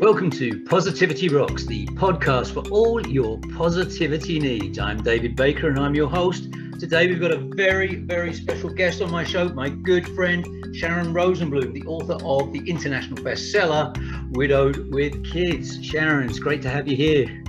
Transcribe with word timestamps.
Welcome 0.00 0.30
to 0.32 0.62
Positivity 0.64 1.30
Rocks, 1.30 1.64
the 1.64 1.86
podcast 1.86 2.52
for 2.52 2.68
all 2.68 3.04
your 3.06 3.40
positivity 3.56 4.38
needs. 4.38 4.78
I'm 4.78 5.02
David 5.02 5.34
Baker 5.34 5.68
and 5.68 5.78
I'm 5.78 5.94
your 5.94 6.06
host. 6.06 6.52
Today 6.78 7.06
we've 7.06 7.18
got 7.18 7.30
a 7.30 7.38
very, 7.38 7.94
very 7.94 8.34
special 8.34 8.68
guest 8.68 9.00
on 9.00 9.10
my 9.10 9.24
show, 9.24 9.48
my 9.48 9.70
good 9.70 10.06
friend 10.08 10.76
Sharon 10.76 11.14
Rosenblum, 11.14 11.72
the 11.72 11.82
author 11.86 12.18
of 12.22 12.52
the 12.52 12.58
international 12.68 13.24
bestseller 13.24 13.96
Widowed 14.36 14.92
with 14.92 15.24
Kids. 15.24 15.82
Sharon, 15.82 16.28
it's 16.28 16.38
great 16.38 16.60
to 16.62 16.68
have 16.68 16.86
you 16.86 16.94
here. 16.94 17.42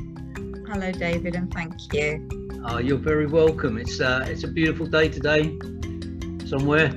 Hello, 0.69 0.89
David, 0.93 1.35
and 1.35 1.53
thank 1.53 1.93
you. 1.93 2.29
Oh, 2.63 2.77
you're 2.77 2.97
very 2.97 3.27
welcome. 3.27 3.77
It's 3.77 3.99
uh, 3.99 4.25
it's 4.25 4.45
a 4.45 4.47
beautiful 4.47 4.85
day 4.85 5.09
today 5.09 5.59
somewhere. 6.45 6.95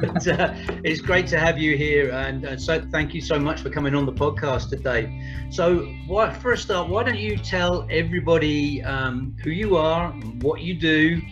But, 0.00 0.28
uh, 0.28 0.54
it's 0.84 1.00
great 1.00 1.26
to 1.28 1.38
have 1.38 1.58
you 1.58 1.76
here, 1.76 2.10
and 2.10 2.46
uh, 2.46 2.56
so 2.56 2.80
thank 2.90 3.14
you 3.14 3.20
so 3.20 3.38
much 3.38 3.60
for 3.60 3.70
coming 3.70 3.94
on 3.94 4.06
the 4.06 4.12
podcast 4.12 4.68
today. 4.68 5.48
So, 5.50 5.86
why, 6.06 6.28
a 6.28 6.56
start, 6.56 6.88
why 6.88 7.04
don't 7.04 7.18
you 7.18 7.36
tell 7.36 7.86
everybody 7.90 8.82
um, 8.82 9.34
who 9.42 9.50
you 9.50 9.76
are, 9.76 10.10
what 10.42 10.60
you 10.60 10.74
do, 10.74 11.22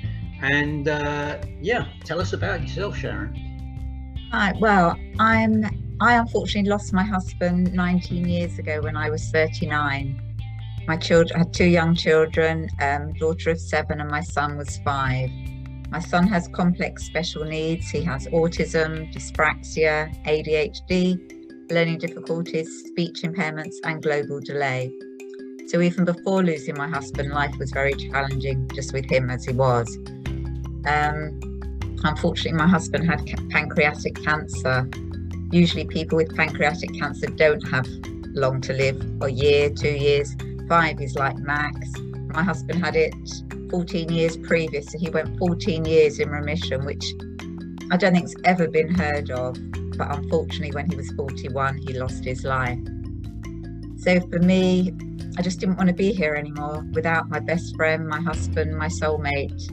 and 0.40 0.88
uh, 0.88 1.38
yeah, 1.60 1.88
tell 2.04 2.20
us 2.20 2.32
about 2.32 2.62
yourself, 2.62 2.96
Sharon. 2.96 3.34
Hi. 4.32 4.52
Well, 4.58 4.96
I'm. 5.18 5.64
I 6.00 6.14
unfortunately 6.14 6.70
lost 6.70 6.92
my 6.92 7.02
husband 7.02 7.72
19 7.74 8.28
years 8.28 8.58
ago 8.58 8.80
when 8.80 8.96
I 8.96 9.10
was 9.10 9.28
39. 9.30 10.22
My 10.86 10.96
children 10.96 11.34
I 11.34 11.38
had 11.40 11.52
two 11.52 11.66
young 11.66 11.96
children, 11.96 12.68
um, 12.80 13.12
daughter 13.14 13.50
of 13.50 13.60
seven, 13.60 14.00
and 14.00 14.08
my 14.10 14.20
son 14.22 14.56
was 14.56 14.78
five. 14.78 15.28
My 15.90 16.00
son 16.00 16.26
has 16.28 16.48
complex 16.48 17.04
special 17.04 17.44
needs. 17.44 17.88
He 17.88 18.02
has 18.02 18.26
autism, 18.26 19.10
dyspraxia, 19.12 20.12
ADHD, 20.24 21.70
learning 21.70 21.98
difficulties, 21.98 22.84
speech 22.84 23.22
impairments, 23.22 23.76
and 23.84 24.02
global 24.02 24.40
delay. 24.40 24.92
So, 25.68 25.80
even 25.80 26.04
before 26.04 26.42
losing 26.42 26.76
my 26.76 26.88
husband, 26.88 27.30
life 27.30 27.54
was 27.58 27.70
very 27.70 27.94
challenging 27.94 28.68
just 28.74 28.92
with 28.92 29.10
him 29.10 29.30
as 29.30 29.46
he 29.46 29.52
was. 29.54 29.96
Um, 30.86 31.40
unfortunately, 32.04 32.58
my 32.58 32.68
husband 32.68 33.08
had 33.08 33.24
pancreatic 33.50 34.22
cancer. 34.22 34.88
Usually, 35.52 35.86
people 35.86 36.16
with 36.16 36.36
pancreatic 36.36 36.92
cancer 36.98 37.28
don't 37.28 37.66
have 37.68 37.86
long 38.34 38.60
to 38.62 38.74
live 38.74 39.02
a 39.22 39.30
year, 39.30 39.70
two 39.70 39.94
years. 39.94 40.36
Five 40.68 41.00
is 41.00 41.14
like 41.14 41.36
max. 41.38 41.78
My 42.34 42.42
husband 42.42 42.84
had 42.84 42.94
it 42.94 43.14
14 43.70 44.10
years 44.10 44.36
previous. 44.36 44.90
So 44.92 44.98
he 44.98 45.10
went 45.10 45.38
14 45.38 45.84
years 45.84 46.18
in 46.18 46.30
remission, 46.30 46.84
which 46.84 47.04
I 47.90 47.96
don't 47.96 48.14
think's 48.14 48.34
ever 48.44 48.68
been 48.68 48.94
heard 48.94 49.30
of. 49.30 49.56
But 49.96 50.14
unfortunately, 50.16 50.72
when 50.72 50.88
he 50.88 50.96
was 50.96 51.10
41, 51.12 51.78
he 51.78 51.92
lost 51.94 52.24
his 52.24 52.44
life. 52.44 52.78
So 53.96 54.20
for 54.20 54.38
me, 54.38 54.92
I 55.36 55.42
just 55.42 55.60
didn't 55.60 55.76
want 55.76 55.88
to 55.88 55.94
be 55.94 56.12
here 56.12 56.34
anymore 56.34 56.84
without 56.92 57.28
my 57.28 57.40
best 57.40 57.74
friend, 57.76 58.08
my 58.08 58.20
husband, 58.20 58.76
my 58.76 58.88
soulmate, 58.88 59.68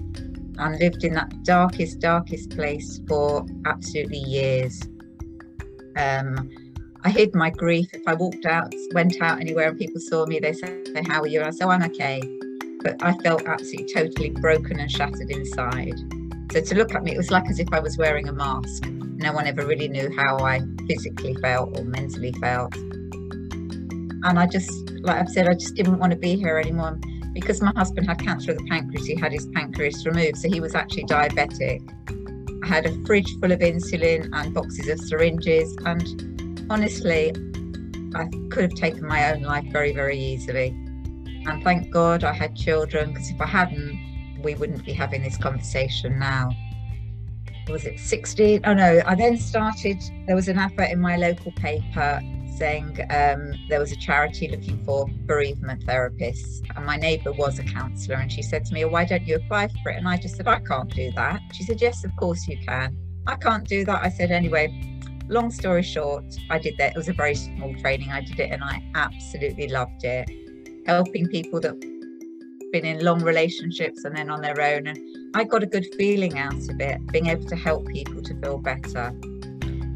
and 0.57 0.79
lived 0.79 1.03
in 1.03 1.13
that 1.13 1.43
darkest, 1.43 1.99
darkest 1.99 2.51
place 2.51 3.01
for 3.07 3.45
absolutely 3.66 4.19
years. 4.19 4.81
Um, 5.97 6.49
I 7.03 7.09
hid 7.09 7.35
my 7.35 7.51
grief. 7.51 7.93
If 7.93 8.07
I 8.07 8.16
walked 8.16 8.45
out, 8.45 8.73
went 8.93 9.21
out 9.21 9.39
anywhere, 9.39 9.69
and 9.69 9.77
people 9.77 10.01
saw 10.01 10.25
me, 10.25 10.39
they 10.39 10.53
said, 10.53 11.05
"How 11.07 11.21
are 11.21 11.27
you?" 11.27 11.39
And 11.39 11.47
I 11.47 11.51
say, 11.51 11.66
"I'm 11.66 11.83
okay." 11.83 12.21
But 12.86 13.02
I 13.02 13.14
felt 13.23 13.47
absolutely 13.47 13.91
totally 13.91 14.30
broken 14.30 14.80
and 14.80 14.91
shattered 14.91 15.31
inside. 15.31 15.95
So 16.52 16.61
to 16.61 16.75
look 16.75 16.94
at 16.94 17.03
me, 17.03 17.14
it 17.14 17.17
was 17.17 17.31
like 17.31 17.50
as 17.50 17.59
if 17.59 17.73
I 17.73 17.80
was 17.80 17.97
wearing 17.97 18.30
a 18.30 18.31
mask. 18.31 18.86
No 18.86 19.33
one 19.33 19.47
ever 19.47 19.66
really 19.66 19.88
knew 19.88 20.16
how 20.16 20.38
I 20.38 20.61
physically 20.88 21.33
felt 21.41 21.75
or 21.75 21.83
mentally 21.83 22.31
felt. 22.33 22.75
And 22.75 24.38
I 24.38 24.45
just, 24.45 24.69
like 25.02 25.17
I've 25.17 25.30
said, 25.30 25.47
I 25.47 25.56
just 25.56 25.73
didn't 25.73 25.97
want 25.97 26.11
to 26.11 26.17
be 26.17 26.36
here 26.36 26.59
anymore. 26.59 27.00
Because 27.34 27.59
my 27.59 27.73
husband 27.75 28.07
had 28.07 28.19
cancer 28.19 28.51
of 28.51 28.59
the 28.59 28.66
pancreas, 28.66 29.07
he 29.07 29.16
had 29.16 29.31
his 29.31 29.47
pancreas 29.47 30.06
removed, 30.06 30.38
so 30.38 30.47
he 30.47 30.62
was 30.62 30.75
actually 30.75 31.06
diabetic. 31.06 31.81
I 32.63 32.67
had 32.67 32.85
a 32.85 33.06
fridge 33.06 33.35
full 33.40 33.52
of 33.52 33.62
insulin 33.62 34.29
and 34.31 34.53
boxes 34.53 34.88
of 34.90 35.00
syringes, 35.00 35.75
and 35.85 36.66
honestly, 36.69 37.31
I 38.13 38.28
could 38.52 38.63
have 38.63 38.75
taken 38.75 39.07
my 39.07 39.34
own 39.34 39.41
life 39.41 39.66
very, 39.72 39.91
very 39.91 40.19
easily. 40.19 40.84
And 41.47 41.63
thank 41.63 41.91
God 41.91 42.23
I 42.23 42.33
had 42.33 42.56
children 42.56 43.13
because 43.13 43.29
if 43.29 43.39
I 43.39 43.45
hadn't, 43.45 44.39
we 44.41 44.56
wouldn't 44.56 44.85
be 44.85 44.94
having 44.94 45.22
this 45.22 45.38
conversation 45.38 46.17
now. 46.19 46.50
Was 47.69 47.85
it 47.85 48.00
16? 48.00 48.61
Oh 48.66 48.73
no, 48.73 49.01
I 49.06 49.16
then 49.16 49.38
started, 49.38 50.01
there 50.28 50.35
was 50.35 50.47
an 50.47 50.59
advert 50.59 50.89
in 50.89 51.00
my 51.00 51.17
local 51.17 51.51
paper 51.53 52.22
saying 52.57 53.00
um, 53.09 53.53
there 53.69 53.79
was 53.79 53.91
a 53.91 53.95
charity 53.97 54.47
looking 54.47 54.84
for 54.85 55.07
bereavement 55.25 55.85
therapists. 55.85 56.61
And 56.75 56.85
my 56.85 56.95
neighbour 56.95 57.31
was 57.31 57.59
a 57.59 57.63
counsellor 57.63 58.16
and 58.16 58.31
she 58.31 58.41
said 58.41 58.66
to 58.66 58.73
me, 58.73 58.85
well, 58.85 58.94
Why 58.94 59.05
don't 59.05 59.28
you 59.28 59.35
apply 59.35 59.69
for 59.84 59.91
it? 59.91 59.97
And 59.97 60.07
I 60.07 60.17
just 60.17 60.38
said, 60.38 60.47
I 60.47 60.59
can't 60.59 60.94
do 60.94 61.11
that. 61.11 61.41
She 61.53 61.63
said, 61.63 61.81
Yes, 61.81 62.03
of 62.03 62.16
course 62.16 62.47
you 62.47 62.57
can. 62.66 62.95
I 63.28 63.35
can't 63.35 63.67
do 63.67 63.84
that. 63.85 64.03
I 64.03 64.09
said, 64.09 64.31
Anyway, 64.31 65.00
long 65.28 65.50
story 65.51 65.84
short, 65.84 66.23
I 66.50 66.59
did 66.59 66.78
that. 66.78 66.91
It 66.91 66.97
was 66.97 67.09
a 67.09 67.13
very 67.13 67.35
small 67.35 67.73
training. 67.75 68.11
I 68.11 68.22
did 68.22 68.39
it 68.39 68.51
and 68.51 68.63
I 68.63 68.84
absolutely 68.95 69.67
loved 69.69 70.03
it 70.03 70.29
helping 70.85 71.28
people 71.28 71.59
that 71.62 71.79
been 72.72 72.85
in 72.85 73.03
long 73.03 73.22
relationships 73.23 74.03
and 74.03 74.16
then 74.16 74.29
on 74.29 74.41
their 74.41 74.59
own. 74.62 74.88
And 74.88 75.00
I 75.34 75.46
got 75.46 75.63
a 75.63 75.66
good 75.66 75.85
feeling 75.97 76.38
out 76.38 76.53
of 76.69 76.79
it 76.79 77.06
being 77.07 77.28
able 77.28 77.46
to 77.46 77.56
help 77.56 77.88
people 77.88 78.22
to 78.22 78.35
feel 78.41 78.57
better. 78.57 79.13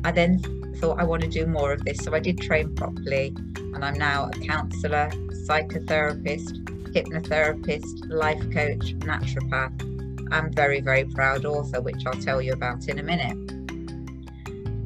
I 0.06 0.12
then 0.12 0.40
thought 0.78 1.00
I 1.00 1.04
want 1.04 1.24
to 1.24 1.28
do 1.28 1.46
more 1.46 1.74
of 1.74 1.84
this 1.84 1.98
so 1.98 2.14
I 2.14 2.20
did 2.20 2.40
train 2.40 2.74
properly 2.76 3.36
and 3.58 3.84
I'm 3.84 3.96
now 3.96 4.30
a 4.30 4.40
counselor 4.48 5.10
psychotherapist 5.46 6.64
hypnotherapist 6.94 8.10
life 8.10 8.40
coach 8.54 8.96
naturopath. 9.00 10.30
I'm 10.32 10.54
very 10.54 10.80
very 10.80 11.04
proud 11.04 11.44
author 11.44 11.82
which 11.82 12.02
I'll 12.06 12.14
tell 12.14 12.42
you 12.42 12.54
about 12.54 12.88
in 12.88 13.00
a 13.00 13.04
minute. 13.04 13.38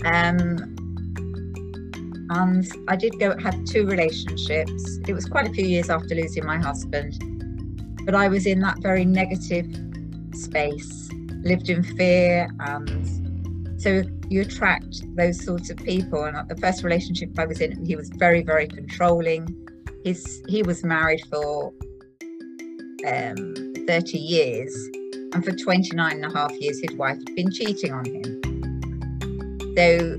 Um, 0.05 0.72
and 2.29 2.65
I 2.87 2.95
did 2.95 3.19
go 3.19 3.37
have 3.37 3.63
two 3.65 3.85
relationships. 3.85 4.99
It 5.07 5.13
was 5.13 5.25
quite 5.25 5.47
a 5.47 5.51
few 5.51 5.65
years 5.65 5.89
after 5.89 6.15
losing 6.15 6.45
my 6.45 6.57
husband, 6.57 7.19
but 8.05 8.15
I 8.15 8.27
was 8.27 8.45
in 8.45 8.59
that 8.61 8.79
very 8.81 9.05
negative 9.05 9.67
space, 10.33 11.09
lived 11.43 11.69
in 11.69 11.83
fear, 11.83 12.49
and 12.59 13.81
so 13.81 14.03
you 14.29 14.41
attract 14.41 15.03
those 15.15 15.43
sorts 15.43 15.69
of 15.69 15.77
people. 15.77 16.23
And 16.23 16.47
the 16.47 16.57
first 16.57 16.83
relationship 16.83 17.37
I 17.37 17.45
was 17.45 17.59
in, 17.61 17.85
he 17.85 17.95
was 17.95 18.09
very, 18.15 18.41
very 18.41 18.67
controlling. 18.67 19.47
His 20.03 20.41
he 20.47 20.63
was 20.63 20.83
married 20.83 21.21
for 21.29 21.73
um, 23.07 23.73
30 23.87 24.17
years, 24.17 24.73
and 25.33 25.43
for 25.43 25.51
29 25.51 26.11
and 26.11 26.25
a 26.25 26.37
half 26.37 26.51
years, 26.53 26.79
his 26.81 26.95
wife 26.97 27.17
had 27.17 27.35
been 27.35 27.51
cheating 27.51 27.93
on 27.93 28.05
him. 28.05 28.41
So 29.75 30.17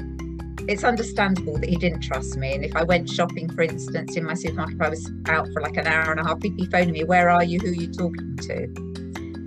it's 0.67 0.85
understandable 0.85 1.59
that 1.59 1.69
he 1.69 1.77
didn't 1.77 2.01
trust 2.01 2.37
me. 2.37 2.55
And 2.55 2.65
if 2.65 2.75
I 2.75 2.83
went 2.83 3.09
shopping, 3.09 3.49
for 3.51 3.63
instance, 3.63 4.17
in 4.17 4.25
my 4.25 4.35
supermarket, 4.35 4.81
I 4.81 4.89
was 4.89 5.11
out 5.27 5.47
for 5.53 5.61
like 5.61 5.77
an 5.77 5.87
hour 5.87 6.11
and 6.11 6.21
a 6.21 6.25
half, 6.25 6.43
he'd 6.43 6.57
be 6.57 6.67
phoning 6.67 6.93
me, 6.93 7.05
Where 7.05 7.29
are 7.29 7.45
you? 7.45 7.59
Who 7.61 7.69
are 7.69 7.75
you 7.75 7.93
talking 7.93 8.37
to? 8.37 8.95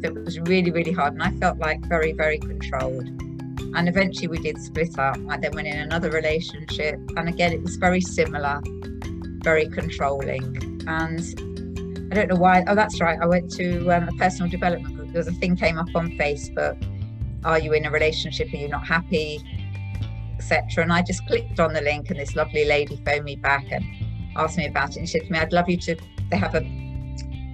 So 0.03 0.09
it 0.09 0.13
was 0.13 0.39
really, 0.41 0.71
really 0.71 0.91
hard. 0.91 1.13
And 1.13 1.23
I 1.23 1.31
felt 1.31 1.57
like 1.57 1.83
very, 1.87 2.13
very 2.13 2.37
controlled. 2.37 3.07
And 3.75 3.89
eventually 3.89 4.27
we 4.27 4.37
did 4.37 4.59
split 4.59 4.97
up. 4.99 5.17
I 5.29 5.37
then 5.37 5.53
went 5.53 5.67
in 5.67 5.77
another 5.79 6.11
relationship. 6.11 6.99
And 7.15 7.27
again, 7.27 7.51
it 7.51 7.61
was 7.61 7.75
very 7.77 8.01
similar, 8.01 8.61
very 9.43 9.67
controlling. 9.69 10.55
And 10.87 11.19
I 12.11 12.15
don't 12.15 12.29
know 12.29 12.35
why. 12.35 12.63
Oh, 12.67 12.75
that's 12.75 13.01
right. 13.01 13.17
I 13.19 13.25
went 13.25 13.51
to 13.53 13.89
um, 13.91 14.07
a 14.07 14.11
personal 14.13 14.49
development 14.49 14.95
group. 14.95 15.11
There 15.11 15.19
was 15.19 15.27
a 15.27 15.33
thing 15.33 15.55
came 15.55 15.77
up 15.77 15.89
on 15.95 16.11
Facebook. 16.11 16.77
Are 17.43 17.59
you 17.59 17.73
in 17.73 17.85
a 17.85 17.91
relationship? 17.91 18.53
Are 18.53 18.57
you 18.57 18.67
not 18.67 18.85
happy? 18.85 19.41
Etc. 20.37 20.83
And 20.83 20.93
I 20.93 21.01
just 21.01 21.25
clicked 21.27 21.59
on 21.59 21.73
the 21.73 21.81
link, 21.81 22.09
and 22.09 22.19
this 22.19 22.35
lovely 22.35 22.65
lady 22.65 23.01
phoned 23.05 23.25
me 23.25 23.35
back 23.35 23.65
and 23.71 23.83
asked 24.35 24.57
me 24.57 24.67
about 24.67 24.91
it. 24.91 24.97
And 24.97 25.09
she 25.09 25.19
said 25.19 25.27
to 25.27 25.31
me, 25.31 25.39
"I'd 25.39 25.53
love 25.53 25.69
you 25.69 25.77
to." 25.77 25.95
They 26.29 26.37
have 26.37 26.55
a 26.55 26.61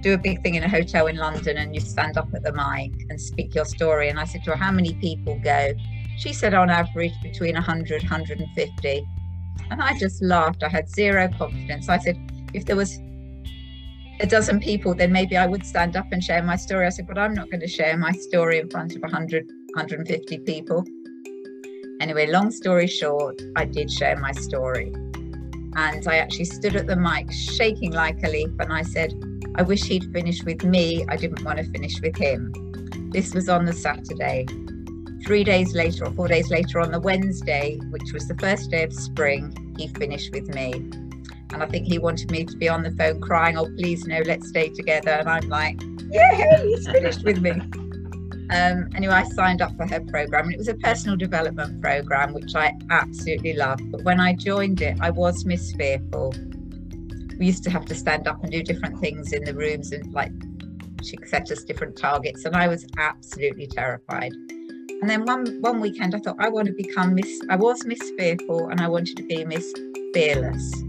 do 0.02 0.12
a 0.12 0.18
big 0.18 0.42
thing 0.42 0.54
in 0.54 0.62
a 0.62 0.68
hotel 0.68 1.06
in 1.06 1.16
London, 1.16 1.56
and 1.56 1.74
you 1.74 1.80
stand 1.80 2.18
up 2.18 2.28
at 2.34 2.42
the 2.42 2.52
mic 2.52 2.92
and 3.08 3.18
speak 3.20 3.54
your 3.54 3.64
story. 3.64 4.08
And 4.10 4.18
I 4.20 4.24
said 4.24 4.44
to 4.44 4.50
her, 4.50 4.56
"How 4.56 4.72
many 4.72 4.94
people 4.94 5.38
go?" 5.38 5.72
She 6.18 6.32
said, 6.32 6.52
"On 6.54 6.70
average, 6.70 7.14
between 7.22 7.56
100, 7.56 8.02
150." 8.02 9.06
And 9.70 9.80
I 9.80 9.98
just 9.98 10.22
laughed. 10.22 10.62
I 10.62 10.68
had 10.68 10.88
zero 10.90 11.28
confidence. 11.38 11.88
I 11.88 11.98
said, 11.98 12.16
"If 12.52 12.66
there 12.66 12.76
was 12.76 12.98
a 14.20 14.26
dozen 14.26 14.60
people, 14.60 14.94
then 14.94 15.10
maybe 15.10 15.36
I 15.36 15.46
would 15.46 15.64
stand 15.66 15.96
up 15.96 16.06
and 16.12 16.22
share 16.22 16.42
my 16.42 16.56
story. 16.56 16.86
I 16.86 16.90
said, 16.90 17.06
but 17.06 17.18
I'm 17.18 17.34
not 17.34 17.50
going 17.50 17.60
to 17.60 17.68
share 17.68 17.96
my 17.96 18.12
story 18.12 18.60
in 18.60 18.68
front 18.70 18.94
of 18.94 19.02
100, 19.02 19.44
150 19.74 20.38
people. 20.38 20.84
Anyway, 22.04 22.26
long 22.26 22.50
story 22.50 22.86
short, 22.86 23.40
I 23.56 23.64
did 23.64 23.90
share 23.90 24.14
my 24.18 24.32
story. 24.32 24.92
And 25.74 26.06
I 26.06 26.16
actually 26.18 26.44
stood 26.44 26.76
at 26.76 26.86
the 26.86 26.96
mic 26.96 27.32
shaking 27.32 27.92
like 27.92 28.22
a 28.22 28.28
leaf 28.28 28.50
and 28.60 28.70
I 28.70 28.82
said, 28.82 29.14
I 29.54 29.62
wish 29.62 29.84
he'd 29.84 30.12
finished 30.12 30.44
with 30.44 30.64
me. 30.64 31.06
I 31.08 31.16
didn't 31.16 31.42
want 31.46 31.60
to 31.60 31.64
finish 31.64 31.98
with 32.02 32.14
him. 32.14 32.52
This 33.10 33.32
was 33.32 33.48
on 33.48 33.64
the 33.64 33.72
Saturday. 33.72 34.44
Three 35.24 35.44
days 35.44 35.74
later, 35.74 36.04
or 36.04 36.10
four 36.10 36.28
days 36.28 36.50
later, 36.50 36.78
on 36.78 36.92
the 36.92 37.00
Wednesday, 37.00 37.78
which 37.88 38.12
was 38.12 38.28
the 38.28 38.36
first 38.36 38.70
day 38.70 38.82
of 38.82 38.92
spring, 38.92 39.74
he 39.78 39.88
finished 39.88 40.30
with 40.30 40.54
me. 40.54 40.74
And 40.74 41.62
I 41.62 41.66
think 41.66 41.86
he 41.86 41.98
wanted 41.98 42.30
me 42.30 42.44
to 42.44 42.56
be 42.58 42.68
on 42.68 42.82
the 42.82 42.90
phone 42.90 43.22
crying, 43.22 43.56
oh, 43.56 43.70
please, 43.78 44.04
no, 44.04 44.20
let's 44.26 44.46
stay 44.46 44.68
together. 44.68 45.12
And 45.12 45.30
I'm 45.30 45.48
like, 45.48 45.80
yeah, 46.10 46.62
he's 46.64 46.86
finished 46.86 47.24
with 47.24 47.40
me. 47.40 47.62
Um, 48.50 48.90
anyway, 48.94 49.14
I 49.14 49.24
signed 49.24 49.62
up 49.62 49.74
for 49.76 49.86
her 49.86 50.00
program, 50.00 50.44
and 50.44 50.54
it 50.54 50.58
was 50.58 50.68
a 50.68 50.74
personal 50.74 51.16
development 51.16 51.80
program, 51.80 52.34
which 52.34 52.54
I 52.54 52.74
absolutely 52.90 53.54
loved. 53.54 53.90
But 53.90 54.02
when 54.02 54.20
I 54.20 54.34
joined 54.34 54.82
it, 54.82 54.98
I 55.00 55.10
was 55.10 55.46
Miss 55.46 55.72
Fearful. 55.72 56.34
We 57.38 57.46
used 57.46 57.64
to 57.64 57.70
have 57.70 57.86
to 57.86 57.94
stand 57.94 58.28
up 58.28 58.42
and 58.42 58.52
do 58.52 58.62
different 58.62 59.00
things 59.00 59.32
in 59.32 59.44
the 59.44 59.54
rooms, 59.54 59.92
and 59.92 60.12
like 60.12 60.30
she 61.02 61.18
set 61.26 61.50
us 61.50 61.64
different 61.64 61.96
targets, 61.96 62.44
and 62.44 62.54
I 62.54 62.68
was 62.68 62.86
absolutely 62.98 63.66
terrified. 63.66 64.32
And 64.32 65.08
then 65.08 65.24
one 65.24 65.60
one 65.62 65.80
weekend, 65.80 66.14
I 66.14 66.18
thought 66.18 66.36
I 66.38 66.50
want 66.50 66.66
to 66.66 66.74
become 66.74 67.14
Miss. 67.14 67.40
I 67.48 67.56
was 67.56 67.84
Miss 67.86 68.00
Fearful, 68.18 68.68
and 68.68 68.80
I 68.80 68.88
wanted 68.88 69.16
to 69.16 69.22
be 69.22 69.42
Miss 69.44 69.72
Fearless. 70.12 70.82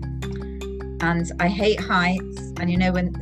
And 1.02 1.32
I 1.40 1.48
hate 1.48 1.80
heights, 1.80 2.54
and 2.60 2.70
you 2.70 2.78
know 2.78 2.92
when 2.92 3.14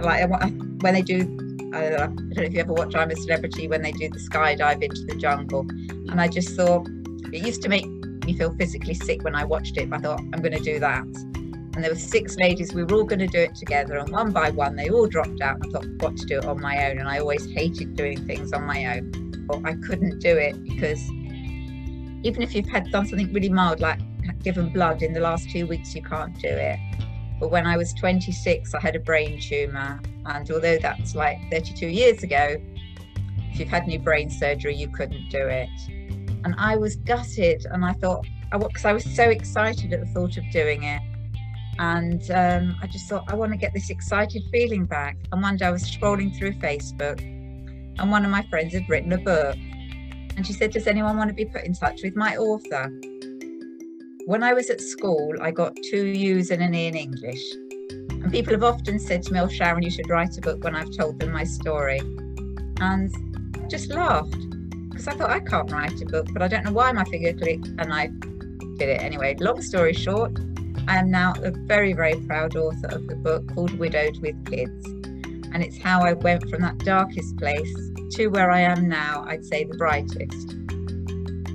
like 0.00 0.28
when 0.28 0.94
they 0.94 1.02
do 1.02 1.45
I 1.76 1.90
don't 1.90 2.16
know 2.34 2.42
if 2.42 2.54
you 2.54 2.60
ever 2.60 2.72
watch 2.72 2.94
I'm 2.94 3.10
a 3.10 3.16
Celebrity 3.16 3.68
when 3.68 3.82
they 3.82 3.92
do 3.92 4.08
the 4.08 4.18
skydive 4.18 4.82
into 4.82 5.04
the 5.04 5.14
jungle. 5.16 5.66
And 6.10 6.20
I 6.20 6.26
just 6.26 6.56
thought 6.56 6.88
it 7.32 7.44
used 7.44 7.60
to 7.62 7.68
make 7.68 7.86
me 7.86 8.34
feel 8.34 8.54
physically 8.54 8.94
sick 8.94 9.22
when 9.22 9.34
I 9.34 9.44
watched 9.44 9.76
it. 9.76 9.92
I 9.92 9.98
thought 9.98 10.20
I'm 10.20 10.40
going 10.40 10.56
to 10.56 10.62
do 10.62 10.80
that. 10.80 11.02
And 11.02 11.84
there 11.84 11.90
were 11.90 11.98
six 11.98 12.36
ladies. 12.36 12.72
We 12.72 12.84
were 12.84 12.94
all 12.94 13.04
going 13.04 13.18
to 13.18 13.26
do 13.26 13.40
it 13.40 13.54
together. 13.54 13.98
And 13.98 14.10
one 14.10 14.32
by 14.32 14.50
one, 14.50 14.74
they 14.74 14.88
all 14.88 15.06
dropped 15.06 15.42
out. 15.42 15.58
I 15.62 15.68
thought 15.68 15.98
got 15.98 16.16
to 16.16 16.24
do 16.24 16.38
it 16.38 16.46
on 16.46 16.60
my 16.60 16.90
own. 16.90 16.98
And 16.98 17.08
I 17.08 17.18
always 17.18 17.44
hated 17.44 17.94
doing 17.94 18.26
things 18.26 18.54
on 18.54 18.64
my 18.64 18.96
own. 18.96 19.44
But 19.46 19.66
I 19.66 19.74
couldn't 19.74 20.20
do 20.20 20.34
it 20.34 20.62
because 20.64 21.02
even 22.22 22.42
if 22.42 22.54
you've 22.54 22.68
had 22.68 22.90
done 22.90 23.06
something 23.06 23.30
really 23.34 23.50
mild, 23.50 23.80
like 23.80 24.00
given 24.42 24.70
blood 24.70 25.02
in 25.02 25.12
the 25.12 25.20
last 25.20 25.50
two 25.50 25.66
weeks, 25.66 25.94
you 25.94 26.02
can't 26.02 26.34
do 26.40 26.48
it. 26.48 26.78
But 27.38 27.50
when 27.50 27.66
I 27.66 27.76
was 27.76 27.92
26, 27.94 28.74
I 28.74 28.80
had 28.80 28.96
a 28.96 29.00
brain 29.00 29.40
tumor. 29.40 30.00
And 30.24 30.50
although 30.50 30.78
that's 30.78 31.14
like 31.14 31.38
32 31.50 31.86
years 31.86 32.22
ago, 32.22 32.56
if 33.52 33.60
you've 33.60 33.68
had 33.68 33.82
any 33.84 33.98
brain 33.98 34.30
surgery, 34.30 34.74
you 34.74 34.88
couldn't 34.88 35.28
do 35.28 35.46
it. 35.46 35.68
And 36.44 36.54
I 36.58 36.76
was 36.76 36.96
gutted. 36.96 37.66
And 37.70 37.84
I 37.84 37.92
thought, 37.92 38.26
because 38.52 38.84
I 38.84 38.92
was 38.92 39.04
so 39.04 39.24
excited 39.24 39.92
at 39.92 40.00
the 40.00 40.06
thought 40.06 40.36
of 40.36 40.44
doing 40.50 40.84
it. 40.84 41.02
And 41.78 42.30
um, 42.30 42.76
I 42.82 42.86
just 42.86 43.08
thought, 43.08 43.24
I 43.28 43.34
want 43.34 43.52
to 43.52 43.58
get 43.58 43.74
this 43.74 43.90
excited 43.90 44.42
feeling 44.50 44.86
back. 44.86 45.16
And 45.30 45.42
one 45.42 45.56
day 45.56 45.66
I 45.66 45.70
was 45.70 45.82
scrolling 45.84 46.36
through 46.36 46.52
Facebook, 46.54 47.20
and 47.20 48.10
one 48.10 48.24
of 48.24 48.30
my 48.30 48.46
friends 48.48 48.72
had 48.72 48.88
written 48.88 49.12
a 49.12 49.18
book. 49.18 49.56
And 50.36 50.46
she 50.46 50.52
said, 50.52 50.70
Does 50.70 50.86
anyone 50.86 51.18
want 51.18 51.28
to 51.28 51.34
be 51.34 51.44
put 51.44 51.64
in 51.64 51.74
touch 51.74 52.02
with 52.02 52.16
my 52.16 52.36
author? 52.36 52.90
When 54.26 54.42
I 54.42 54.54
was 54.54 54.70
at 54.70 54.80
school, 54.80 55.34
I 55.40 55.52
got 55.52 55.76
two 55.84 56.04
U's 56.04 56.50
and 56.50 56.60
an 56.60 56.74
E 56.74 56.88
in 56.88 56.96
English. 56.96 57.44
And 58.10 58.32
people 58.32 58.54
have 58.54 58.64
often 58.64 58.98
said 58.98 59.22
to 59.22 59.32
me, 59.32 59.38
Oh, 59.38 59.46
Sharon, 59.46 59.84
you 59.84 59.90
should 59.90 60.10
write 60.10 60.36
a 60.36 60.40
book 60.40 60.64
when 60.64 60.74
I've 60.74 60.90
told 60.96 61.20
them 61.20 61.30
my 61.30 61.44
story. 61.44 62.00
And 62.80 63.08
just 63.70 63.88
laughed 63.88 64.36
because 64.90 65.06
I 65.06 65.14
thought 65.14 65.30
I 65.30 65.38
can't 65.38 65.70
write 65.70 66.02
a 66.02 66.06
book, 66.06 66.26
but 66.32 66.42
I 66.42 66.48
don't 66.48 66.64
know 66.64 66.72
why 66.72 66.90
my 66.90 67.04
finger 67.04 67.34
clicked 67.34 67.68
and 67.78 67.94
I 67.94 68.08
did 68.78 68.88
it 68.88 69.00
anyway. 69.00 69.36
Long 69.38 69.62
story 69.62 69.92
short, 69.92 70.36
I 70.88 70.96
am 70.96 71.08
now 71.08 71.34
a 71.44 71.52
very, 71.52 71.92
very 71.92 72.16
proud 72.26 72.56
author 72.56 72.88
of 72.88 73.06
the 73.06 73.14
book 73.14 73.54
called 73.54 73.78
Widowed 73.78 74.20
with 74.22 74.44
Kids. 74.46 74.86
And 75.52 75.62
it's 75.62 75.78
how 75.78 76.00
I 76.02 76.14
went 76.14 76.50
from 76.50 76.62
that 76.62 76.78
darkest 76.78 77.36
place 77.36 77.72
to 78.14 78.26
where 78.26 78.50
I 78.50 78.62
am 78.62 78.88
now, 78.88 79.24
I'd 79.28 79.44
say 79.44 79.62
the 79.62 79.76
brightest. 79.76 80.65